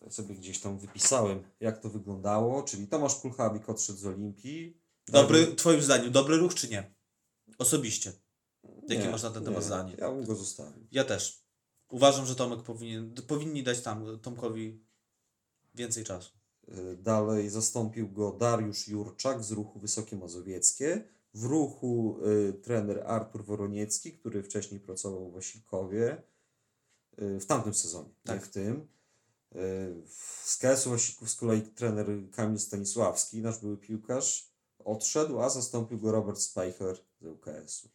[0.01, 2.63] Ja sobie gdzieś tam wypisałem, jak to wyglądało.
[2.63, 4.77] Czyli Tomasz Kulchawik odszedł z Olimpii.
[5.07, 6.93] Dobry, twoim zdaniem, dobry ruch czy nie?
[7.57, 8.13] Osobiście.
[8.81, 9.95] Jakie Nie, masz na ten temat nie, zdanie?
[9.97, 10.87] Ja bym go zostawił.
[10.91, 11.43] Ja też.
[11.89, 14.85] Uważam, że Tomek powinien, powinni dać tam Tomkowi
[15.75, 16.38] więcej czasu.
[16.77, 21.03] Y, Dalej zastąpił go Dariusz Jurczak z ruchu Wysokie Mazowieckie.
[21.33, 26.23] W ruchu y, trener Artur Woroniecki, który wcześniej pracował w Wasilkowie
[27.21, 28.35] y, w tamtym sezonie, Tak.
[28.35, 28.75] nie w tym.
[28.75, 28.85] Y,
[30.07, 34.49] w- z KS-u Wasików z kolei trener Kamil Stanisławski, nasz były piłkarz,
[34.85, 37.89] odszedł, a zastąpił go Robert Speicher z UKS-u.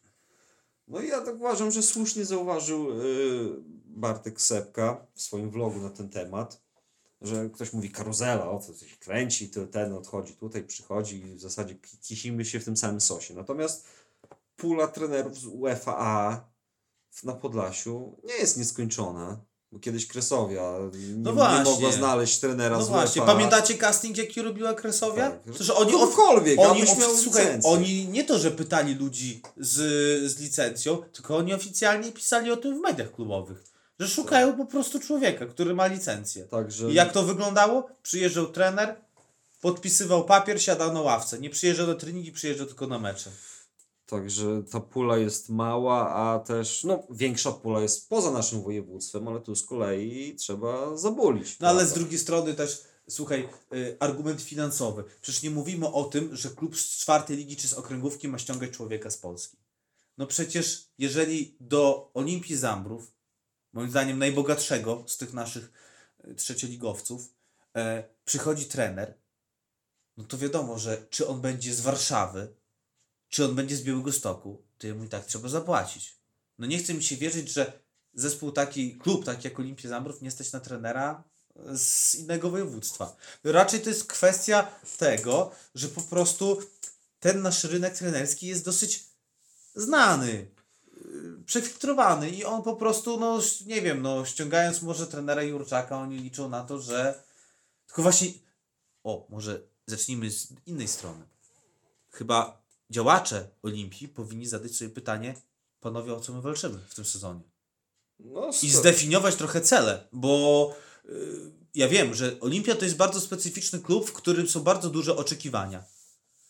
[0.87, 5.89] No i ja tak uważam, że słusznie zauważył y, Bartek Sepka w swoim vlogu na
[5.89, 6.64] ten temat,
[7.25, 11.41] że ktoś mówi karuzela, o co się kręci, to ten odchodzi tutaj, przychodzi i w
[11.41, 13.33] zasadzie ki- kisimy się w tym samym sosie.
[13.33, 13.85] Natomiast
[14.55, 16.45] pula trenerów z UEFA
[17.23, 19.37] na Podlasiu nie jest nieskończona.
[19.71, 21.63] Bo kiedyś Kresowia nie, No nie właśnie.
[21.71, 23.33] mogła znaleźć trenera No z właśnie, UEFA.
[23.33, 25.29] pamiętacie casting, jaki robiła Kresowia?
[25.31, 25.41] Tak.
[25.43, 27.69] Przecież oni, Kogokolwiek, oni, słuchaj, licencję.
[27.71, 29.73] oni nie to, że pytali ludzi z,
[30.31, 33.63] z licencją, tylko oni oficjalnie pisali o tym w mediach klubowych.
[33.99, 36.45] Że szukają po prostu człowieka, który ma licencję.
[36.45, 37.89] Także I jak to wyglądało?
[38.03, 38.95] Przyjeżdżał trener,
[39.61, 41.39] podpisywał papier, siadał na ławce.
[41.39, 43.31] Nie przyjeżdżał na treningi, przyjeżdżał tylko na mecze.
[44.05, 49.39] Także ta pula jest mała, a też no, większa pula jest poza naszym województwem, ale
[49.39, 51.59] tu z kolei trzeba zabulić.
[51.59, 55.03] No ale z drugiej strony też, słuchaj, y, argument finansowy.
[55.21, 58.71] Przecież nie mówimy o tym, że klub z czwartej ligi czy z okręgówki ma ściągać
[58.71, 59.57] człowieka z Polski.
[60.17, 63.14] No przecież jeżeli do Olimpii Zambrów,
[63.75, 65.71] moim zdaniem najbogatszego z tych naszych
[66.27, 67.33] y, trzecioligowców,
[67.75, 69.13] e, przychodzi trener,
[70.17, 72.55] no to wiadomo, że czy on będzie z Warszawy,
[73.29, 76.15] czy on będzie z Białego Stoku, to jemu i tak trzeba zapłacić.
[76.57, 77.79] No nie chce mi się wierzyć, że
[78.13, 81.23] zespół taki, klub taki jak Olimpia Zambrów nie stać na trenera
[81.75, 83.15] z innego województwa.
[83.43, 86.61] Raczej to jest kwestia tego, że po prostu
[87.19, 89.03] ten nasz rynek trenerski jest dosyć
[89.75, 90.47] znany,
[91.45, 96.49] przefiltrowany i on po prostu, no nie wiem, no ściągając może trenera Jurczaka, oni liczą
[96.49, 97.23] na to, że
[97.87, 98.27] tylko właśnie,
[99.03, 101.25] o, może zacznijmy z innej strony.
[102.11, 105.35] Chyba działacze Olimpii powinni zadać sobie pytanie,
[105.79, 107.41] panowie, o co my walczymy w tym sezonie?
[108.19, 110.73] No, I zdefiniować trochę cele, bo
[111.05, 115.15] y, ja wiem, że Olimpia to jest bardzo specyficzny klub, w którym są bardzo duże
[115.15, 115.83] oczekiwania.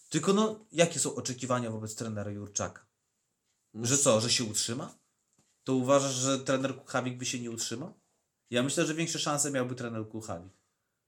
[0.09, 2.85] Tylko no, jakie są oczekiwania wobec trenera Jurczaka?
[3.81, 4.95] Że co, że się utrzyma?
[5.63, 7.93] To uważasz, że trener Kuchawik by się nie utrzymał?
[8.49, 10.53] Ja myślę, że większe szanse miałby trener Kuchawik.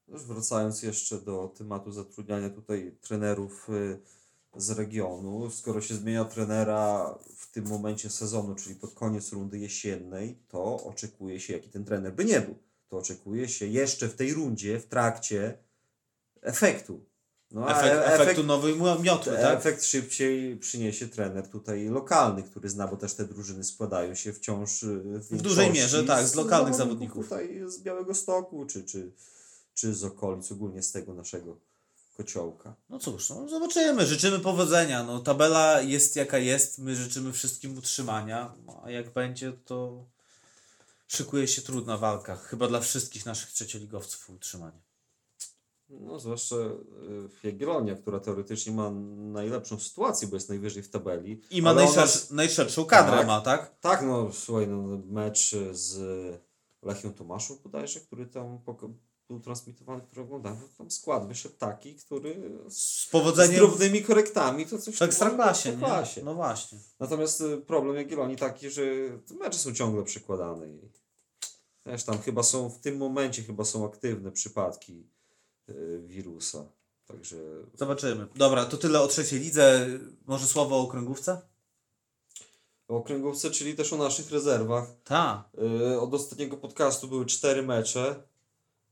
[0.07, 3.99] Już wracając jeszcze do tematu zatrudniania tutaj trenerów y,
[4.55, 10.37] z regionu, skoro się zmienia trenera w tym momencie sezonu, czyli pod koniec rundy jesiennej,
[10.47, 12.55] to oczekuje się, jaki ten trener by nie był,
[12.89, 15.57] to oczekuje się jeszcze w tej rundzie, w trakcie
[16.41, 17.05] efektu.
[17.51, 19.57] No, Efekt, e- efektu nowej miotły, tak?
[19.57, 24.83] Efekt szybciej przyniesie trener tutaj lokalny, który zna, bo też te drużyny składają się wciąż
[24.83, 27.25] y, w, W dużej mierze, tak, z lokalnych zawodników.
[27.25, 29.11] Tutaj z Białego Stoku, czy, czy,
[29.73, 31.57] czy z okolic, ogólnie z tego naszego
[32.17, 32.75] kociołka.
[32.89, 34.05] No cóż, no zobaczymy.
[34.05, 35.03] Życzymy powodzenia.
[35.03, 36.79] No, tabela jest jaka jest.
[36.79, 38.53] My życzymy wszystkim utrzymania.
[38.65, 40.05] No, a jak będzie, to
[41.07, 42.35] szykuje się trudna walka.
[42.35, 44.86] Chyba dla wszystkich naszych trzecioligowców utrzymanie.
[45.89, 46.73] No, zwłaszcza y,
[47.43, 51.41] Jagiellonia, która teoretycznie ma najlepszą sytuację, bo jest najwyżej w tabeli.
[51.51, 53.27] I ma najszersz, najszerszą kadrę, Tak.
[53.27, 53.79] ma, tak?
[53.79, 55.97] Tak, no słuchaj, no, mecz z
[56.83, 58.59] Lechią Tomaszów bodajże, który tam
[59.29, 64.03] był transmitowany, który oglądałem, no, tam skład wyszedł taki, który z, Z z powodzeniem drobnymi
[64.03, 65.75] korektami to coś w tu ekstraklasie, nie?
[65.75, 66.23] w klasie.
[66.23, 66.77] No właśnie.
[66.99, 68.83] Natomiast y, problem Jagiellonii taki, że
[69.39, 70.79] mecze są ciągle przekładane i
[71.85, 75.09] wiesz, tam chyba są, w tym momencie chyba są aktywne przypadki
[75.99, 76.65] wirusa.
[77.07, 77.37] Także
[77.73, 78.27] Zobaczymy.
[78.35, 79.87] Dobra, to tyle o trzeciej lidze.
[80.25, 81.41] Może słowo o okręgówce?
[82.87, 84.87] o okręgówce, czyli też o naszych rezerwach.
[85.03, 85.49] Ta.
[85.91, 88.15] Y, Od ostatniego podcastu były cztery mecze,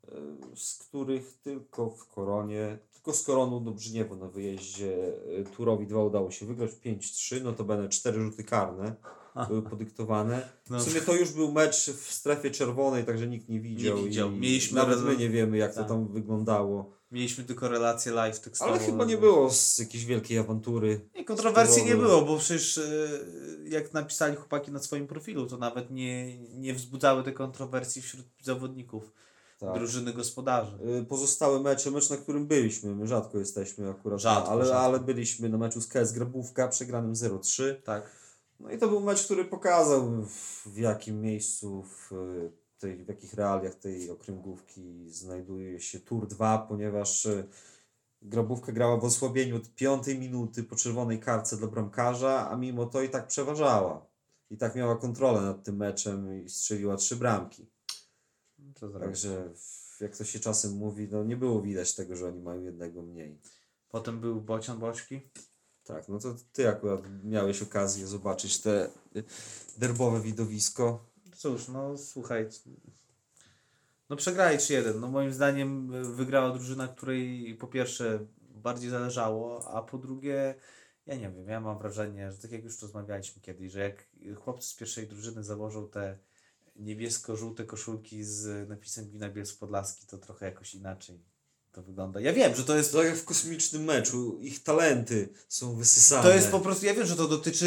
[0.04, 0.12] y,
[0.56, 6.32] z których tylko w Koronie, tylko z Koroną Dobrzyniewo na wyjeździe y, Turowi 2 udało
[6.32, 8.96] się wygrać 5-3, no to będą cztery rzuty karne
[9.50, 10.50] były podyktowane.
[10.70, 10.80] No.
[10.80, 13.98] W sumie to już był mecz w strefie czerwonej, także nikt nie widział.
[13.98, 14.32] Nie widział.
[14.32, 15.84] Mieliśmy nawet my nie wiemy, jak Tak.
[15.84, 16.96] to tam wyglądało.
[17.12, 18.72] Mieliśmy tylko relację live tekstową.
[18.72, 21.02] Ale chyba nie było z jakiejś wielkiej awantury.
[21.16, 25.92] Nie, kontrowersji nie było, bo przecież yy, jak napisali chłopaki na swoim profilu, to nawet
[25.92, 29.12] nie, nie wzbudzały te kontrowersji wśród zawodników
[29.60, 29.74] Tak.
[29.74, 30.78] drużyny gospodarzy.
[31.02, 34.80] Y, Pozostałe mecze, mecz na którym byliśmy, my rzadko jesteśmy akurat, Rzadko, ale, rzadko.
[34.80, 37.76] ale byliśmy na meczu z KS Grabówka, przegranym 0-3.
[37.84, 38.12] Tak.
[38.60, 40.26] No i to był mecz, który pokazał
[40.66, 42.12] w, jakim miejscu, w,
[42.80, 47.44] tej, w jakich realiach tej okręgówki znajduje się Tour 2, ponieważ e,
[48.22, 53.02] Grabówka grała w osłabieniu od piątej minuty po czerwonej kartce dla bramkarza, a mimo to
[53.02, 54.06] i tak przeważała.
[54.50, 57.66] I tak miała kontrolę nad tym meczem i strzeliła trzy bramki.
[59.00, 59.54] Także
[60.02, 63.40] jak to się czasem mówi, no nie było widać tego, że oni mają jednego mniej.
[63.90, 65.22] Potem był Bocian Boczki.
[65.86, 69.24] Tak, no to ty akurat miałeś okazję zobaczyć te y,
[69.78, 71.06] derbowe widowisko.
[71.36, 72.50] Cóż, no słuchaj.
[74.10, 75.00] No przegrali 3-1.
[75.00, 80.56] No moim zdaniem y, wygrała drużyna, której po pierwsze bardziej zależało, a po drugie,
[81.06, 84.06] ja nie wiem, ja mam wrażenie, że tak jak już rozmawialiśmy kiedyś, że jak
[84.36, 86.18] chłopcy z pierwszej drużyny założą te
[86.76, 91.35] niebiesko-żółte koszulki z napisem Gmina Bielsk Podlaski, to trochę jakoś inaczej
[91.76, 92.20] to wygląda.
[92.20, 96.24] Ja wiem, że to jest Tak jak w kosmicznym meczu, ich talenty są wysysane.
[96.24, 97.66] to jest po prostu, ja wiem, że to dotyczy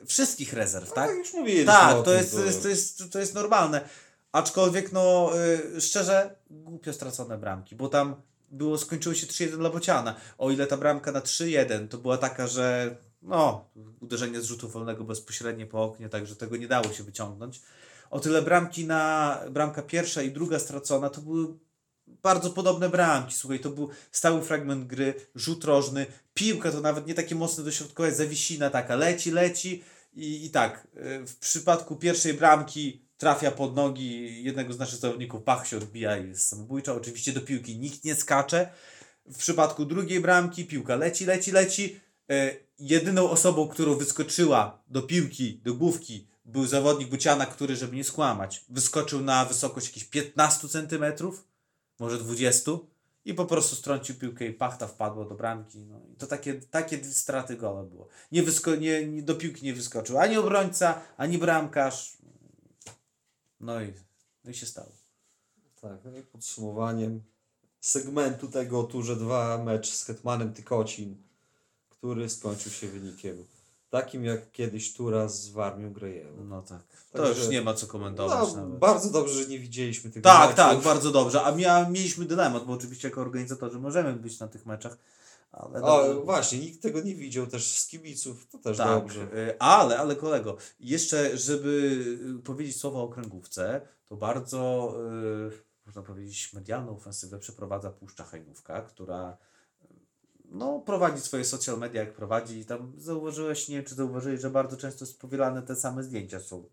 [0.00, 0.94] y, wszystkich rezerw, tak?
[0.94, 1.08] tak?
[1.08, 3.88] tak już mówiliśmy Tak, to jest, to, jest, to, jest, to jest normalne.
[4.32, 5.32] Aczkolwiek, no,
[5.76, 8.14] y, szczerze, głupio stracone bramki, bo tam
[8.50, 10.14] było, skończyło się 3-1 dla Bociana.
[10.38, 13.64] O ile ta bramka na 3-1 to była taka, że no,
[14.00, 17.62] uderzenie z rzutu wolnego bezpośrednio po oknie, także tego nie dało się wyciągnąć.
[18.10, 21.46] O tyle bramki na, bramka pierwsza i druga stracona to były
[22.06, 23.34] bardzo podobne bramki.
[23.34, 28.12] Słuchaj, to był stały fragment gry, rzut rożny, piłka to nawet nie takie mocne dośrodkowe,
[28.12, 29.84] zawisina taka, leci, leci
[30.14, 30.86] i, i tak.
[30.96, 36.16] y, W przypadku pierwszej bramki trafia pod nogi jednego z naszych zawodników, pach się odbija
[36.16, 36.94] i jest samobójcza.
[36.94, 38.68] Oczywiście do piłki nikt nie skacze.
[39.26, 42.00] W przypadku drugiej bramki piłka leci, leci, leci.
[42.30, 48.04] Y, Jedyną osobą, którą wyskoczyła do piłki, do główki, był zawodnik Buciana, który, żeby nie
[48.04, 51.44] skłamać, wyskoczył na wysokość jakichś 15 centymetrów
[51.98, 52.70] może 20
[53.24, 55.78] i po prostu strącił piłkę i pachta wpadło do bramki.
[55.78, 56.00] No.
[56.12, 58.08] I to takie, takie straty gola było.
[58.32, 62.16] Nie, wysko- nie, nie, do piłki nie wyskoczył ani obrońca, ani bramkarz.
[63.60, 63.92] No i,
[64.44, 64.92] no i się stało.
[65.80, 67.22] Tak, no i podsumowaniem
[67.80, 71.16] segmentu tego turze 2 mecz z Hetmanem Tykocin,
[71.90, 73.44] który skończył się wynikiem
[73.90, 76.44] takim jak kiedyś tura z Warmią Grejewo.
[76.44, 76.82] No tak.
[77.12, 78.78] To Także- już nie ma co komentować No, nawet.
[78.78, 80.56] bardzo dobrze, że nie widzieliśmy tego Tak, meczu.
[80.56, 81.42] tak, bardzo dobrze.
[81.42, 84.98] A mia, mieliśmy dylemat, bo oczywiście jako organizatorzy możemy być na tych meczach,
[85.52, 85.82] ale...
[85.82, 89.22] O, właśnie, nikt tego nie widział też z kibiców, to też Tak, dobrze.
[89.22, 91.68] y, ale, ale kolego, jeszcze żeby
[92.38, 94.92] y, powiedzieć słowo o kręgówce, to bardzo,
[95.52, 99.36] y, można powiedzieć, medialną ofensywę przeprowadza Puszcza Hajnówka, która
[100.56, 104.50] no, prowadzi swoje social media, jak prowadzi i tam zauważyłeś, nie wiem czy zauważyłeś, że
[104.50, 106.64] bardzo często powielane te same zdjęcia są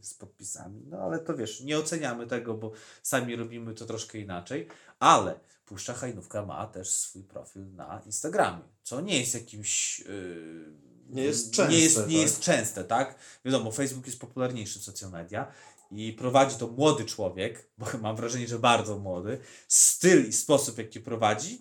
[0.00, 2.72] z podpisami, no ale to wiesz, nie oceniamy tego, bo
[3.02, 4.68] sami robimy to troszkę inaczej,
[4.98, 5.34] ale
[5.66, 10.00] Puszcza Hajnówka ma też swój profil na Instagramie, co nie jest jakimś...
[10.00, 12.12] Yy, Nie jest nie częste, jest, nie tak?
[12.12, 13.14] jest częste, tak?
[13.44, 15.52] Wiadomo, Facebook jest popularniejszy social media
[15.90, 19.38] i prowadzi to młody człowiek, bo mam wrażenie, że bardzo młody.
[19.68, 21.60] Styl i sposób, jaki prowadzi,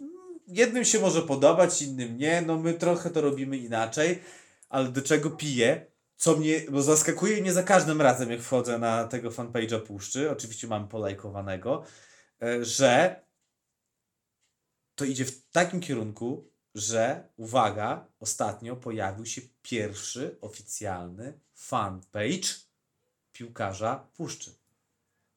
[0.52, 2.42] jednym się może podobać, innym nie.
[2.42, 4.22] No my trochę to robimy inaczej,
[4.70, 5.92] ale do czego piję?
[6.16, 10.68] Co mnie, bo zaskakuje mnie za każdym razem, jak wchodzę na tego fanpage'a Puszczy, oczywiście
[10.68, 11.84] mam polajkowanego,
[12.42, 13.22] e, że
[14.96, 22.48] to idzie w takim kierunku, że uwaga, ostatnio pojawił się pierwszy oficjalny fanpage
[23.32, 24.61] piłkarza Puszczy.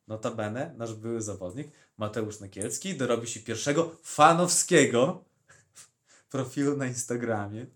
[0.09, 5.25] Notabene, nasz były zawodnik Mateusz Nakielski dorobi się pierwszego fanowskiego
[6.31, 7.67] profilu na Instagramie.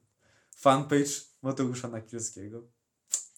[0.56, 1.10] Fanpage
[1.42, 2.62] Mateusza Nakielskiego.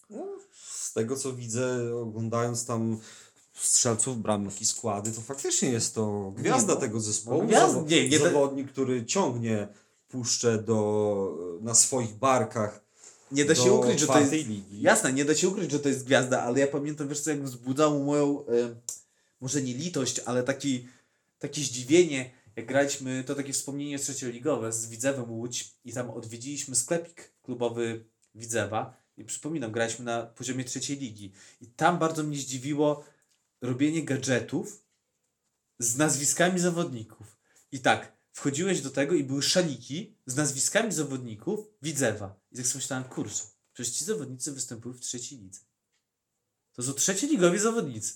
[0.09, 2.99] No, z tego co widzę, oglądając tam
[3.53, 6.79] strzelców, bramki, składy, to faktycznie jest to gwiazda no.
[6.79, 7.43] tego zespołu.
[7.43, 9.67] No, gwiazd- nie, nie zawodnik, który ciągnie
[10.07, 12.80] puszczę do, na swoich barkach
[13.31, 14.31] Nie da się ukryć, że to jest...
[14.31, 14.81] ligi.
[14.81, 17.43] Jasne, nie da się ukryć, że to jest gwiazda, ale ja pamiętam, wiesz co, jak
[17.43, 18.75] wzbudzało moją, e,
[19.41, 20.87] może nie litość, ale taki,
[21.39, 27.31] takie zdziwienie, jak graliśmy, to takie wspomnienie trzecioligowe z Widzewem Łódź i tam odwiedziliśmy sklepik
[27.41, 28.05] klubowy
[28.35, 33.03] Widzewa i przypominam, graliśmy na poziomie trzeciej ligi i tam bardzo mnie zdziwiło
[33.61, 34.85] robienie gadżetów
[35.79, 37.37] z nazwiskami zawodników.
[37.71, 42.39] I tak, wchodziłeś do tego i były szaliki z nazwiskami zawodników Widzewa.
[42.51, 45.59] I tak sobie myślałem, kurczę, przecież ci zawodnicy występują w trzeciej lidze.
[46.73, 48.13] To są trzecioligowi zawodnicy.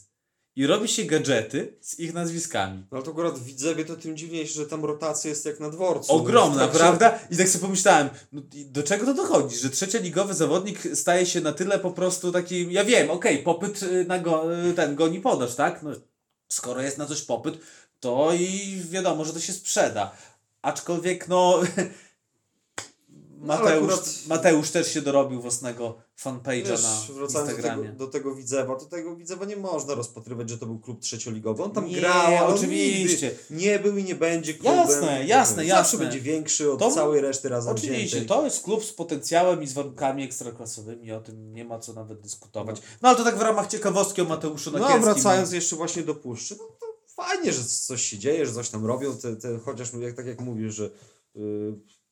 [0.58, 2.86] I robi się gadżety z ich nazwiskami.
[2.92, 6.14] No to akurat w Widzewie to tym dziwniejsze, że tam rotacja jest jak na dworcu.
[6.14, 7.20] Ogromna, Także- prawda?
[7.32, 9.58] I tak sobie pomyślałem, no, do czego to dochodzi?
[9.58, 14.06] Że trzecioligowy zawodnik staje się na tyle po prostu taki, ja wiem, okej, popyt y,
[14.06, 15.84] na go, y, ten goni podaż, tak?
[15.84, 15.92] No,
[16.50, 17.58] skoro jest na coś popyt,
[18.06, 20.12] to i wiadomo, że to się sprzeda.
[20.62, 21.60] Aczkolwiek, no,
[23.40, 27.90] No, Mateusz, akurat- Mateusz też się dorobił własnego fanpage'a na wracając do tego, Instagramie.
[27.90, 31.64] do tego Widzewa, to tego Widzewa nie można rozpatrywać, że to był klub trzecioligowy.
[31.64, 33.32] On tam Nie, grał, oczywiście.
[33.50, 34.78] nie był i nie będzie klubem.
[34.78, 36.00] Jasne, jasne, Zawsze jasne.
[36.00, 38.28] będzie większy od To- całej reszty razem Oczywiście, wziętej.
[38.38, 42.22] to jest klub z potencjałem i z warunkami ekstraklasowymi, o tym nie ma co nawet
[42.22, 42.82] dyskutować.
[43.02, 45.14] No ale to tak w ramach ciekawostki o Mateuszu No a Nakielskim.
[45.14, 48.86] wracając jeszcze właśnie do Puszczy, no to fajnie, że coś się dzieje, że coś tam
[48.86, 50.90] robią, te, te, chociaż jak, tak jak mówisz, że
[51.36, 51.40] y,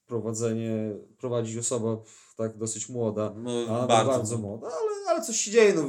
[0.05, 1.97] prowadzenie prowadzi osoba
[2.37, 4.11] tak dosyć młoda, No, a bardzo.
[4.11, 5.83] bardzo, młoda, ale, ale coś się dzieje, no,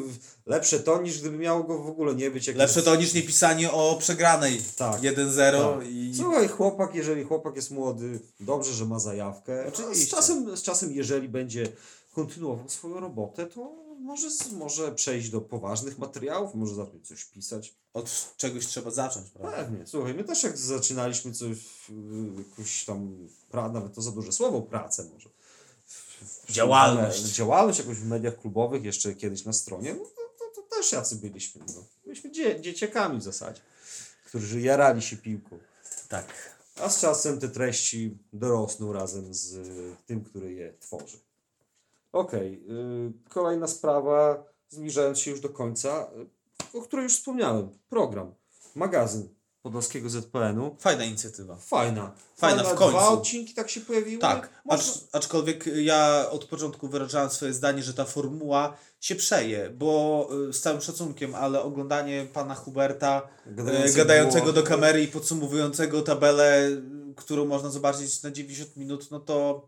[0.47, 2.49] lepsze to niż gdyby miało go w ogóle nie być.
[2.55, 5.01] Lepsze to niż nie pisanie o przegranej Tak.
[5.01, 5.87] 1-0 Tak.
[5.89, 6.13] i...
[6.17, 9.65] Słuchaj, chłopak, jeżeli chłopak jest młody, dobrze, że ma zajawkę.
[9.69, 10.07] Oczywiście.
[10.07, 11.69] Z czasem, z czasem, jeżeli będzie
[12.15, 17.75] kontynuował swoją robotę, to może, może przejść do poważnych materiałów, może zacząć coś pisać.
[17.95, 19.57] Od czegoś trzeba zacząć, prawda?
[19.57, 19.87] Pewnie.
[19.87, 21.57] Słuchaj, my też jak zaczynaliśmy coś,
[21.89, 25.29] w- jakąś tam, pra, nawet to za duże słowo, pracę może.
[25.87, 27.23] W- Działalność.
[27.23, 30.93] w- Działalność jakąś w mediach klubowych, jeszcze kiedyś na stronie, no to, to, to też
[30.93, 31.65] jacy byliśmy.
[31.75, 31.85] No.
[32.05, 33.61] Byliśmy dzie, dzieciakami w zasadzie,
[34.27, 35.59] którzy jarali się piłką.
[36.09, 36.55] Tak.
[36.81, 41.17] A z czasem te treści dorosną razem z y, tym, który je tworzy.
[42.15, 46.11] Okej, y, kolejna sprawa, zbliżając się już do końca,
[46.75, 47.69] y, o której już wspomniałem.
[47.89, 48.35] Program,
[48.75, 49.29] magazyn
[49.65, 50.77] Podlaskiego ZPN-u.
[50.79, 51.57] Fajna inicjatywa.
[51.57, 52.13] Fajna.
[52.37, 52.91] Fajna, w końcu.
[52.91, 54.21] Dwa odcinki tak się pojawiły.
[54.21, 54.93] Tak, Można...
[54.93, 60.53] acz, aczkolwiek ja od początku wyrażałem swoje zdanie, że ta formuła się przeje, bo y,
[60.53, 63.29] z całym szacunkiem, ale oglądanie pana Huberta
[63.97, 69.21] gadającego było- do kamery i podsumowującego tabelę, y, którą można zobaczyć na 90 minut, no
[69.21, 69.67] to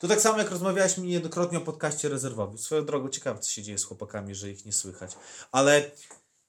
[0.00, 2.58] to tak samo jak rozmawialiśmy niejednokrotnie o podcaście rezerwowym.
[2.58, 5.16] Swoją drogą ciekawe, co się dzieje z chłopakami, że ich nie słychać.
[5.52, 5.90] Ale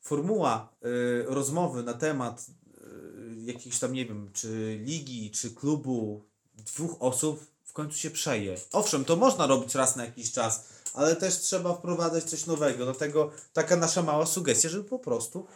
[0.02, 6.26] formuła y, rozmowy na temat y, jakiejś tam, nie wiem, czy ligi, czy klubu
[6.56, 8.58] dwóch osób w końcu się przeje.
[8.72, 12.86] Owszem, to można robić raz na jakiś czas, ale też trzeba wprowadzać coś nowego.
[12.86, 15.48] Dlatego taka nasza mała sugestia, żeby po prostu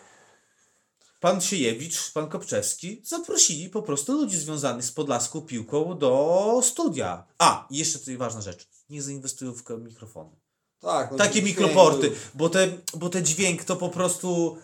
[1.25, 7.23] pan Siejewicz, pan Kopczewski zaprosili po prostu ludzi związanych z podlaską piłką do studia.
[7.37, 8.67] A, i jeszcze tutaj ważna rzecz.
[8.89, 10.29] Nie zainwestują w mikrofony.
[10.79, 14.57] Tak, no Takie mikroporty, bo te, bo te dźwięk to po prostu.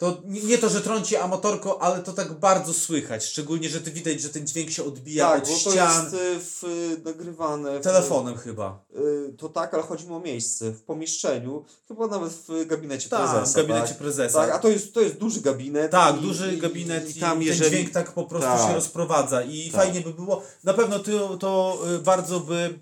[0.00, 3.24] To nie, to, że trąci amatorko, ale to tak bardzo słychać.
[3.24, 6.04] Szczególnie, że ty widać, że ten dźwięk się odbija Tak, od bo to ścian.
[6.04, 7.80] jest y, w, y, nagrywane.
[7.80, 8.84] w- Telefonem chyba.
[9.28, 13.20] Y, To tak, ale chodzi mi o miejsce, w pomieszczeniu, chyba nawet w gabinecie Tak,
[13.30, 13.52] prezesa.
[13.52, 13.98] w gabinecie tak?
[13.98, 14.38] prezesa.
[14.40, 15.90] Tak, a to jest, to jest duży gabinet.
[15.92, 17.70] Tak, i- duży i- gabinet i, tam ten jeżeli...
[17.70, 18.68] dźwięk tak po prostu Tak.
[18.68, 19.80] się rozprowadza i Tak.
[19.80, 20.42] fajnie by było.
[20.64, 22.78] Na pewno to, to bardzo by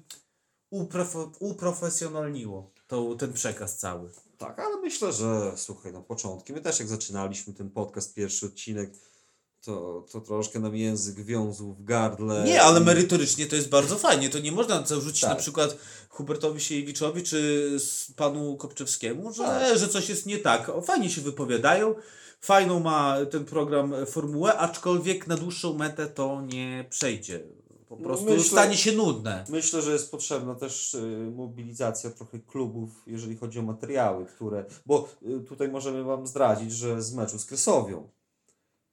[0.72, 4.10] uprof- uprofesjonalniło to, ten przekaz cały.
[4.38, 8.90] Tak, ale myślę, że słuchaj, no początki, my też jak zaczynaliśmy ten podcast, pierwszy odcinek,
[9.64, 12.44] to, to troszkę nam język wiązł w gardle.
[12.44, 14.30] Nie, ale merytorycznie to jest bardzo fajnie.
[14.30, 15.30] To nie można zarzucić Tak.
[15.30, 15.76] na przykład
[16.08, 17.70] Hubertowi Siejewiczowi czy
[18.16, 19.78] panu Kopczewskiemu, że, Tak.
[19.78, 20.68] że coś jest nie tak.
[20.68, 21.94] O, fajnie się wypowiadają.
[22.40, 27.40] Fajną ma ten program e, formułę, aczkolwiek na dłuższą metę to nie przejdzie.
[27.88, 29.44] Po prostu Myślę- stanie się nudne.
[29.48, 34.64] Myślę, że jest potrzebna też y, mobilizacja trochę klubów, jeżeli chodzi o materiały, które.
[34.86, 38.08] Bo y, tutaj możemy Wam zdradzić, że z meczu z Kresowią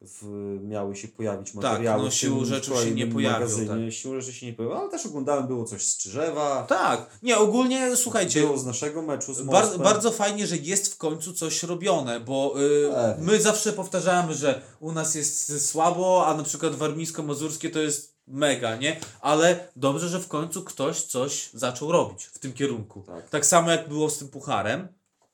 [0.02, 0.26] w,
[0.64, 2.04] miały się pojawić materiały.
[2.04, 3.92] no w siłą rzeczy się nie pojawią, magazynie.
[3.92, 7.20] Siłą rzeczy się nie pojawią, ale też oglądałem, było coś z Czyżewa, Tak.
[7.24, 11.34] Nie, ogólnie słuchajcie, było z naszego meczu z Bar bardzo fajnie, że jest w końcu
[11.34, 13.20] coś robione, bo y, Tak.
[13.22, 18.76] my zawsze powtarzamy, że u nas jest słabo, a na przykład warmińsko-mazurskie to jest mega,
[18.76, 19.00] nie?
[19.22, 23.02] Ale dobrze, że w końcu ktoś coś zaczął robić w tym kierunku.
[23.08, 23.30] Tak.
[23.30, 24.88] Tak samo jak było z tym pucharem.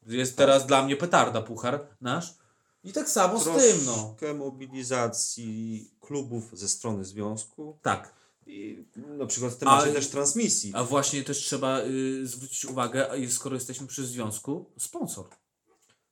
[0.08, 2.34] Jest teraz dla mnie petarda puchar nasz.
[2.84, 3.94] I tak samo z tym, no.
[4.18, 8.14] Troszkę mobilizacji klubów ze strony związku Tak.
[8.46, 10.72] i na przykład w temacie Ale- też transmisji.
[10.76, 15.26] A właśnie też trzeba y, zwrócić uwagę, a jest- skoro jesteśmy przy związku, sponsor.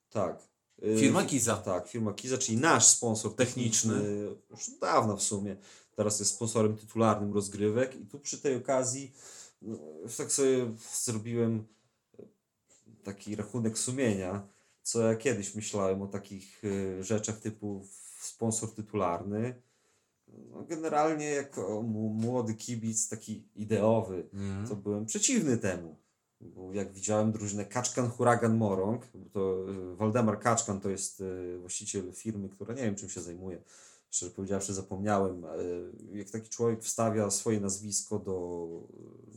[0.09, 0.39] Tak.
[0.83, 1.57] Y, Firma Kiza.
[1.57, 3.93] Tak, firma Kiza, czyli nasz sponsor techniczny.
[3.93, 4.35] Techniczny.
[4.51, 5.55] Już od dawna w sumie.
[5.99, 9.13] Teraz jest sponsorem tytularnym rozgrywek i tu przy tej okazji
[9.61, 9.77] no,
[10.17, 10.71] tak sobie
[11.03, 11.63] zrobiłem
[13.03, 14.47] taki rachunek sumienia,
[14.83, 17.85] co ja kiedyś myślałem o takich y, rzeczach typu
[18.19, 19.61] sponsor tytularny.
[20.27, 21.81] No, generalnie jako
[22.13, 24.29] młody kibic, taki ideowy,
[24.69, 25.95] to byłem przeciwny temu.
[26.41, 31.23] Bo jak widziałem drużynę Kaczkan Huragan Morąg, bo to y, Waldemar Kaczkan to jest
[31.59, 33.61] właściciel firmy, która nie wiem czym się zajmuje.
[34.09, 35.45] Szczerze powiedziawszy zapomniałem.
[35.45, 38.67] y, Jak taki człowiek wstawia swoje nazwisko do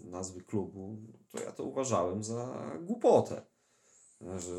[0.07, 0.97] y, nazwy klubu,
[1.31, 3.43] to ja to uważałem za głupotę.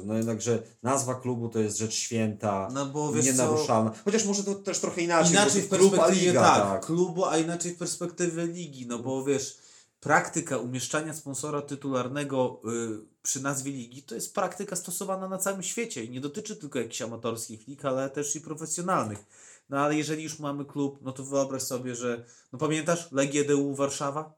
[0.06, 3.94] No jednakże nazwa klubu to jest rzecz święta, No bo wiesz co, nienaruszalna.
[4.06, 5.32] Chociaż może to też trochę inaczej.
[5.32, 9.58] Inaczej w perspektywie liga, tak, klubu, a inaczej w perspektywie ligi, no bo wiesz,
[10.00, 16.04] praktyka umieszczania sponsora tytularnego y, przy nazwie ligi to jest praktyka stosowana na całym świecie
[16.04, 19.20] i nie dotyczy tylko jakichś amatorskich lig, ale też i profesjonalnych.
[19.74, 23.76] No ale jeżeli już mamy klub, no to wyobraź sobie, że, no pamiętasz Legię DU
[23.76, 24.34] Warszawa?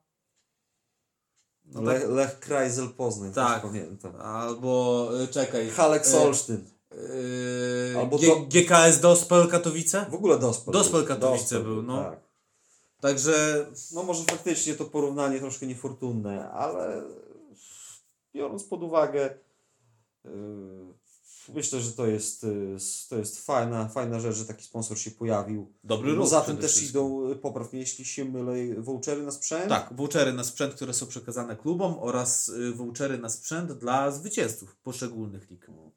[1.66, 3.62] No Le, tak, Lech Kreisel Poznań, Tak.
[3.62, 4.16] pamiętam.
[4.16, 5.70] albo y, czekaj.
[5.70, 6.66] Halek y, Solsztyn.
[6.94, 10.06] y, Albo G- do- GKS Dospel Katowice?
[10.10, 10.74] W ogóle Dospel.
[10.74, 11.06] Dospel.
[11.06, 12.04] Katowice Dospel był, no.
[12.04, 12.20] Tak.
[13.02, 17.04] Także No może faktycznie to porównanie troszkę niefortunne, ale
[18.34, 19.38] biorąc pod uwagę
[20.26, 20.32] yy,
[21.50, 22.78] myślę, że to jest, yy,
[23.10, 25.74] to jest fajna, fajna rzecz, że taki sponsor się pojawił.
[25.84, 26.20] dobry ruch.
[26.20, 26.90] Poza tym też wszystkim.
[26.90, 29.70] idą, yy, popraw mnie jeśli się mylę, vouchery na sprzęt.
[29.70, 34.76] Tak, vouchery na sprzęt, które są przekazane klubom oraz y, vouchery na sprzęt dla zwycięzców
[34.76, 35.68] poszczególnych lig.
[35.70, 35.92] No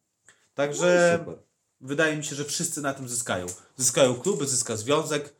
[0.55, 1.39] Także super.
[1.81, 3.47] wydaje mi się, że wszyscy na tym zyskają.
[3.77, 5.35] Zyskają kluby, zyska związek,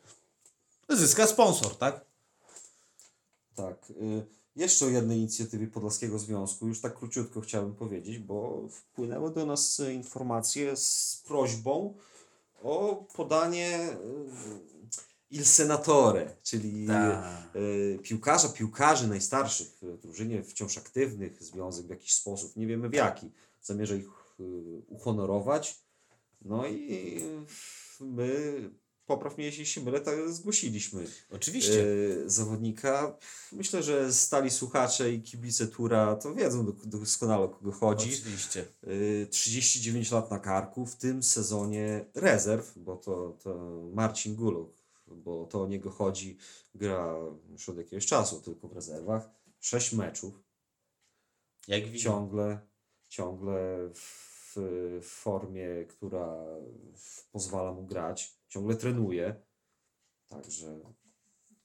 [0.89, 2.05] zyska sponsor, tak?
[3.55, 3.89] Tak.
[3.89, 9.45] y, Jeszcze o jednej inicjatywie Podlaskiego Związku, już tak króciutko chciałbym powiedzieć, bo wpłynęły do
[9.45, 11.93] nas y, informacje z prośbą
[12.61, 14.69] o podanie y,
[15.31, 17.55] Il Senatore, czyli Tak.
[17.55, 22.93] y, piłkarza, piłkarzy najstarszych w drużynie, wciąż aktywnych, związek w jakiś sposób, nie wiemy w
[22.93, 23.31] jaki,
[23.61, 24.07] zamierza ich
[24.39, 24.43] y,
[24.87, 25.83] uhonorować.
[26.41, 27.21] No i
[27.99, 28.69] my,
[29.09, 31.85] popraw mnie jeśli się mylę, tak zgłosiliśmy Oczywiście.
[32.25, 33.17] e, zawodnika.
[33.51, 38.13] Myślę, że stali słuchacze i kibice Tura to wiedzą do- doskonale o kogo chodzi.
[38.13, 38.65] Oczywiście.
[39.23, 43.55] E, 39 lat na karku, w tym sezonie rezerw, bo to, to
[43.93, 44.73] Marcin Guluk,
[45.07, 46.37] bo to o niego chodzi,
[46.75, 47.15] gra
[47.51, 49.29] już od jakiegoś czasu tylko w rezerwach.
[49.59, 50.33] 6 meczów,
[51.67, 52.59] Jak ciągle,
[53.07, 56.37] ciągle w, w, w formie, która
[57.31, 58.37] pozwala mu grać.
[58.47, 59.35] Ciągle trenuje.
[60.27, 60.79] Także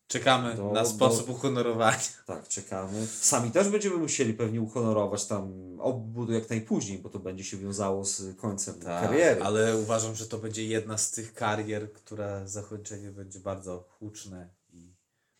[0.06, 1.98] Czekamy Do- na do- sposób uhonorowania.
[2.26, 3.06] tak, czekamy.
[3.06, 8.04] Sami też będziemy musieli pewnie uhonorować tam obu jak najpóźniej, bo to będzie się wiązało
[8.04, 9.36] z końcem kariery.
[9.36, 14.54] Tak, ale uważam, że to będzie jedna z tych karier, która zakończenie będzie bardzo huczne
[14.72, 14.94] i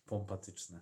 [0.07, 0.81] pompatyczne.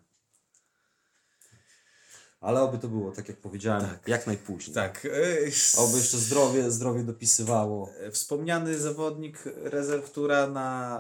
[2.43, 4.09] Ale oby to było, tak jak powiedziałem, Tak.
[4.09, 4.75] jak najpóźniej.
[4.75, 5.05] Tak.
[5.05, 7.91] e, Oby jeszcze zdrowie, zdrowie dopisywało.
[8.13, 10.99] Wspomniany zawodnik rezerw, która na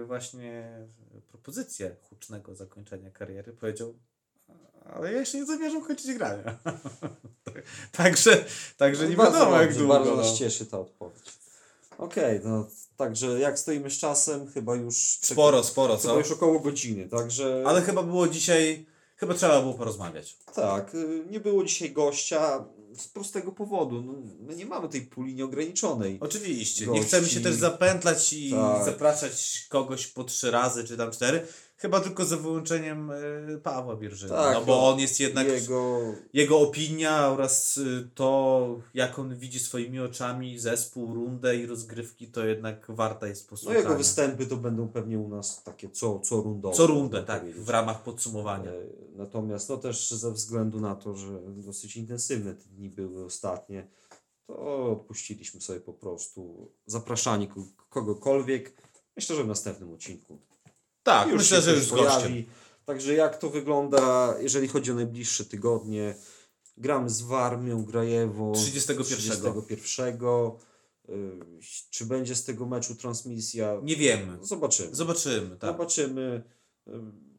[0.00, 0.70] e, właśnie
[1.28, 3.94] propozycję hucznego zakończenia kariery powiedział
[4.94, 6.58] ale ja jeszcze nie zamierzam kończyć grania.
[7.92, 8.44] także,
[8.76, 9.94] także nie bardzo wiadomo jak długo.
[9.94, 10.16] Bardzo no.
[10.16, 11.22] nas cieszy ta odpowiedź.
[11.98, 12.66] Okej, no
[12.96, 15.18] także jak stoimy z czasem, chyba już...
[15.22, 16.18] Sporo, sporo, Chyba co?
[16.18, 17.64] już około godziny, także...
[17.66, 18.86] Ale chyba było dzisiaj,
[19.20, 20.36] chyba trzeba było porozmawiać.
[20.54, 22.64] Tak, y, nie było dzisiaj gościa
[22.98, 24.02] z prostego powodu.
[24.02, 26.18] No, my nie mamy tej puli nieograniczonej.
[26.20, 26.86] Oczywiście.
[26.86, 27.04] Nie Gości.
[27.06, 28.84] chcemy się też zapętlać i Tak.
[28.84, 31.46] zapraszać kogoś po trzy razy, czy tam cztery.
[31.80, 34.34] Chyba tylko za wyłączeniem y, Pawła Bierżyna.
[34.34, 35.48] Tak, no bo no, on jest jednak...
[35.48, 36.00] Jego...
[36.32, 36.60] Jego...
[36.60, 42.86] opinia oraz y, to, jak on widzi swoimi oczami zespół, rundę i rozgrywki, to jednak
[42.88, 43.80] warta jest No posłuchania.
[43.80, 46.76] jego występy to będą pewnie u nas takie co, co rundowe.
[46.76, 47.62] Co rundę, tak, powiedzieć.
[47.62, 48.70] w ramach podsumowania.
[48.70, 48.74] E,
[49.16, 53.86] Natomiast no też ze względu na to, że dosyć intensywne te dni były ostatnie,
[54.46, 58.72] to odpuściliśmy sobie po prostu zapraszanie ko- kogokolwiek.
[59.16, 60.38] Myślę, że w następnym odcinku.
[61.02, 62.06] Tak, już myślę, że już z gościem.
[62.22, 62.46] pojawi.
[62.84, 66.14] Także jak to wygląda, jeżeli chodzi o najbliższe tygodnie?
[66.76, 69.16] Gramy z Warmią, Grajewo 31.
[69.16, 70.18] 31.
[71.08, 71.40] Y,
[71.90, 73.76] Czy będzie z tego meczu transmisja?
[73.82, 74.38] Nie wiemy.
[74.42, 74.94] Zobaczymy.
[74.94, 75.70] Zobaczymy, tak.
[75.70, 76.42] Zobaczymy.
[76.88, 77.30] Ym,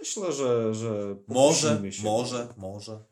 [0.00, 2.02] Myślę, że, że Może, się.
[2.02, 3.04] może, może.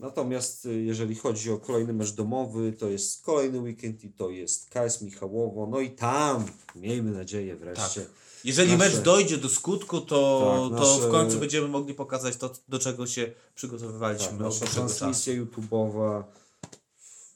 [0.00, 4.70] Natomiast y, jeżeli chodzi o kolejny mecz domowy, to jest kolejny weekend i to jest
[4.70, 5.66] KS Michałowo.
[5.70, 8.00] No i tam, miejmy nadzieję wreszcie.
[8.00, 8.10] Tak.
[8.44, 12.36] Jeżeli Nasze- mecz dojdzie do skutku, to, Tak, to nasze- w końcu będziemy mogli pokazać
[12.36, 16.22] to, do czego się przygotowywaliśmy Tak, nasza transmisja YouTube'owa.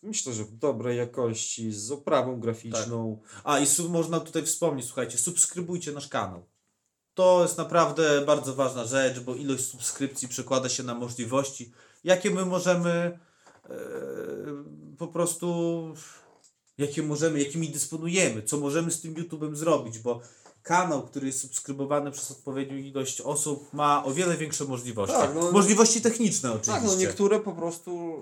[0.03, 3.19] Myślę, że w dobrej jakości, z oprawą graficzną.
[3.45, 6.43] A i sub, można tutaj wspomnieć, słuchajcie, subskrybujcie nasz kanał.
[7.15, 11.73] To jest naprawdę bardzo ważna rzecz, bo ilość subskrypcji przekłada się na możliwości,
[12.05, 13.19] jakie my możemy
[13.65, 13.75] e,
[14.99, 15.83] po prostu,
[16.79, 20.21] jakie możemy, jakimi dysponujemy, co możemy z tym YouTube'em zrobić, bo
[20.63, 25.17] kanał, który jest subskrybowany przez odpowiednią ilość osób, ma o wiele większe możliwości.
[25.17, 26.73] Tak, no- możliwości techniczne oczywiście.
[26.73, 28.21] Tak, no niektóre po prostu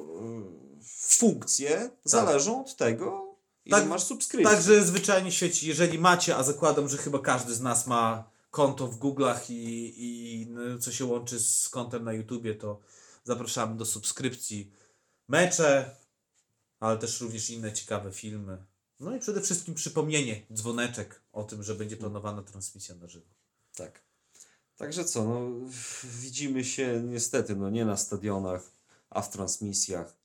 [0.81, 4.57] y, funkcje zależą od tego, ile Tak, masz subskrypcji.
[4.57, 8.99] Także zwyczajnie świeci, jeżeli macie, a zakładam, że chyba każdy z nas ma konto w
[8.99, 12.81] Google'ach i, i no, co się łączy z kontem na YouTubie, to
[13.25, 14.73] zapraszamy do subskrypcji.
[15.29, 15.97] Mecze,
[16.81, 18.65] ale też również inne ciekawe filmy.
[19.01, 23.27] No i przede wszystkim przypomnienie, dzwoneczek o tym, że będzie planowana transmisja na żywo.
[23.77, 24.03] Tak.
[24.77, 25.51] Także co, no,
[26.05, 28.71] widzimy się niestety, no nie na stadionach,
[29.11, 30.17] a w transmisjach,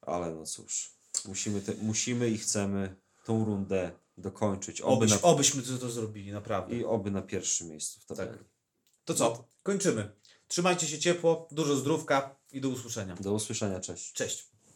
[0.00, 0.90] ale no cóż,
[1.28, 6.32] musimy, te, musimy i chcemy tą rundę dokończyć, oby Obyś, na, obyśmy to, to zrobili,
[6.32, 6.76] naprawdę.
[6.76, 8.38] i oby na pierwszym miejscu w tabeli.
[8.38, 8.44] Tak.
[9.04, 9.48] To co?
[9.62, 10.12] Kończymy.
[10.48, 13.16] Trzymajcie się ciepło, dużo zdrówka i do usłyszenia.
[13.20, 14.12] Do usłyszenia, cześć.
[14.12, 14.55] Cześć.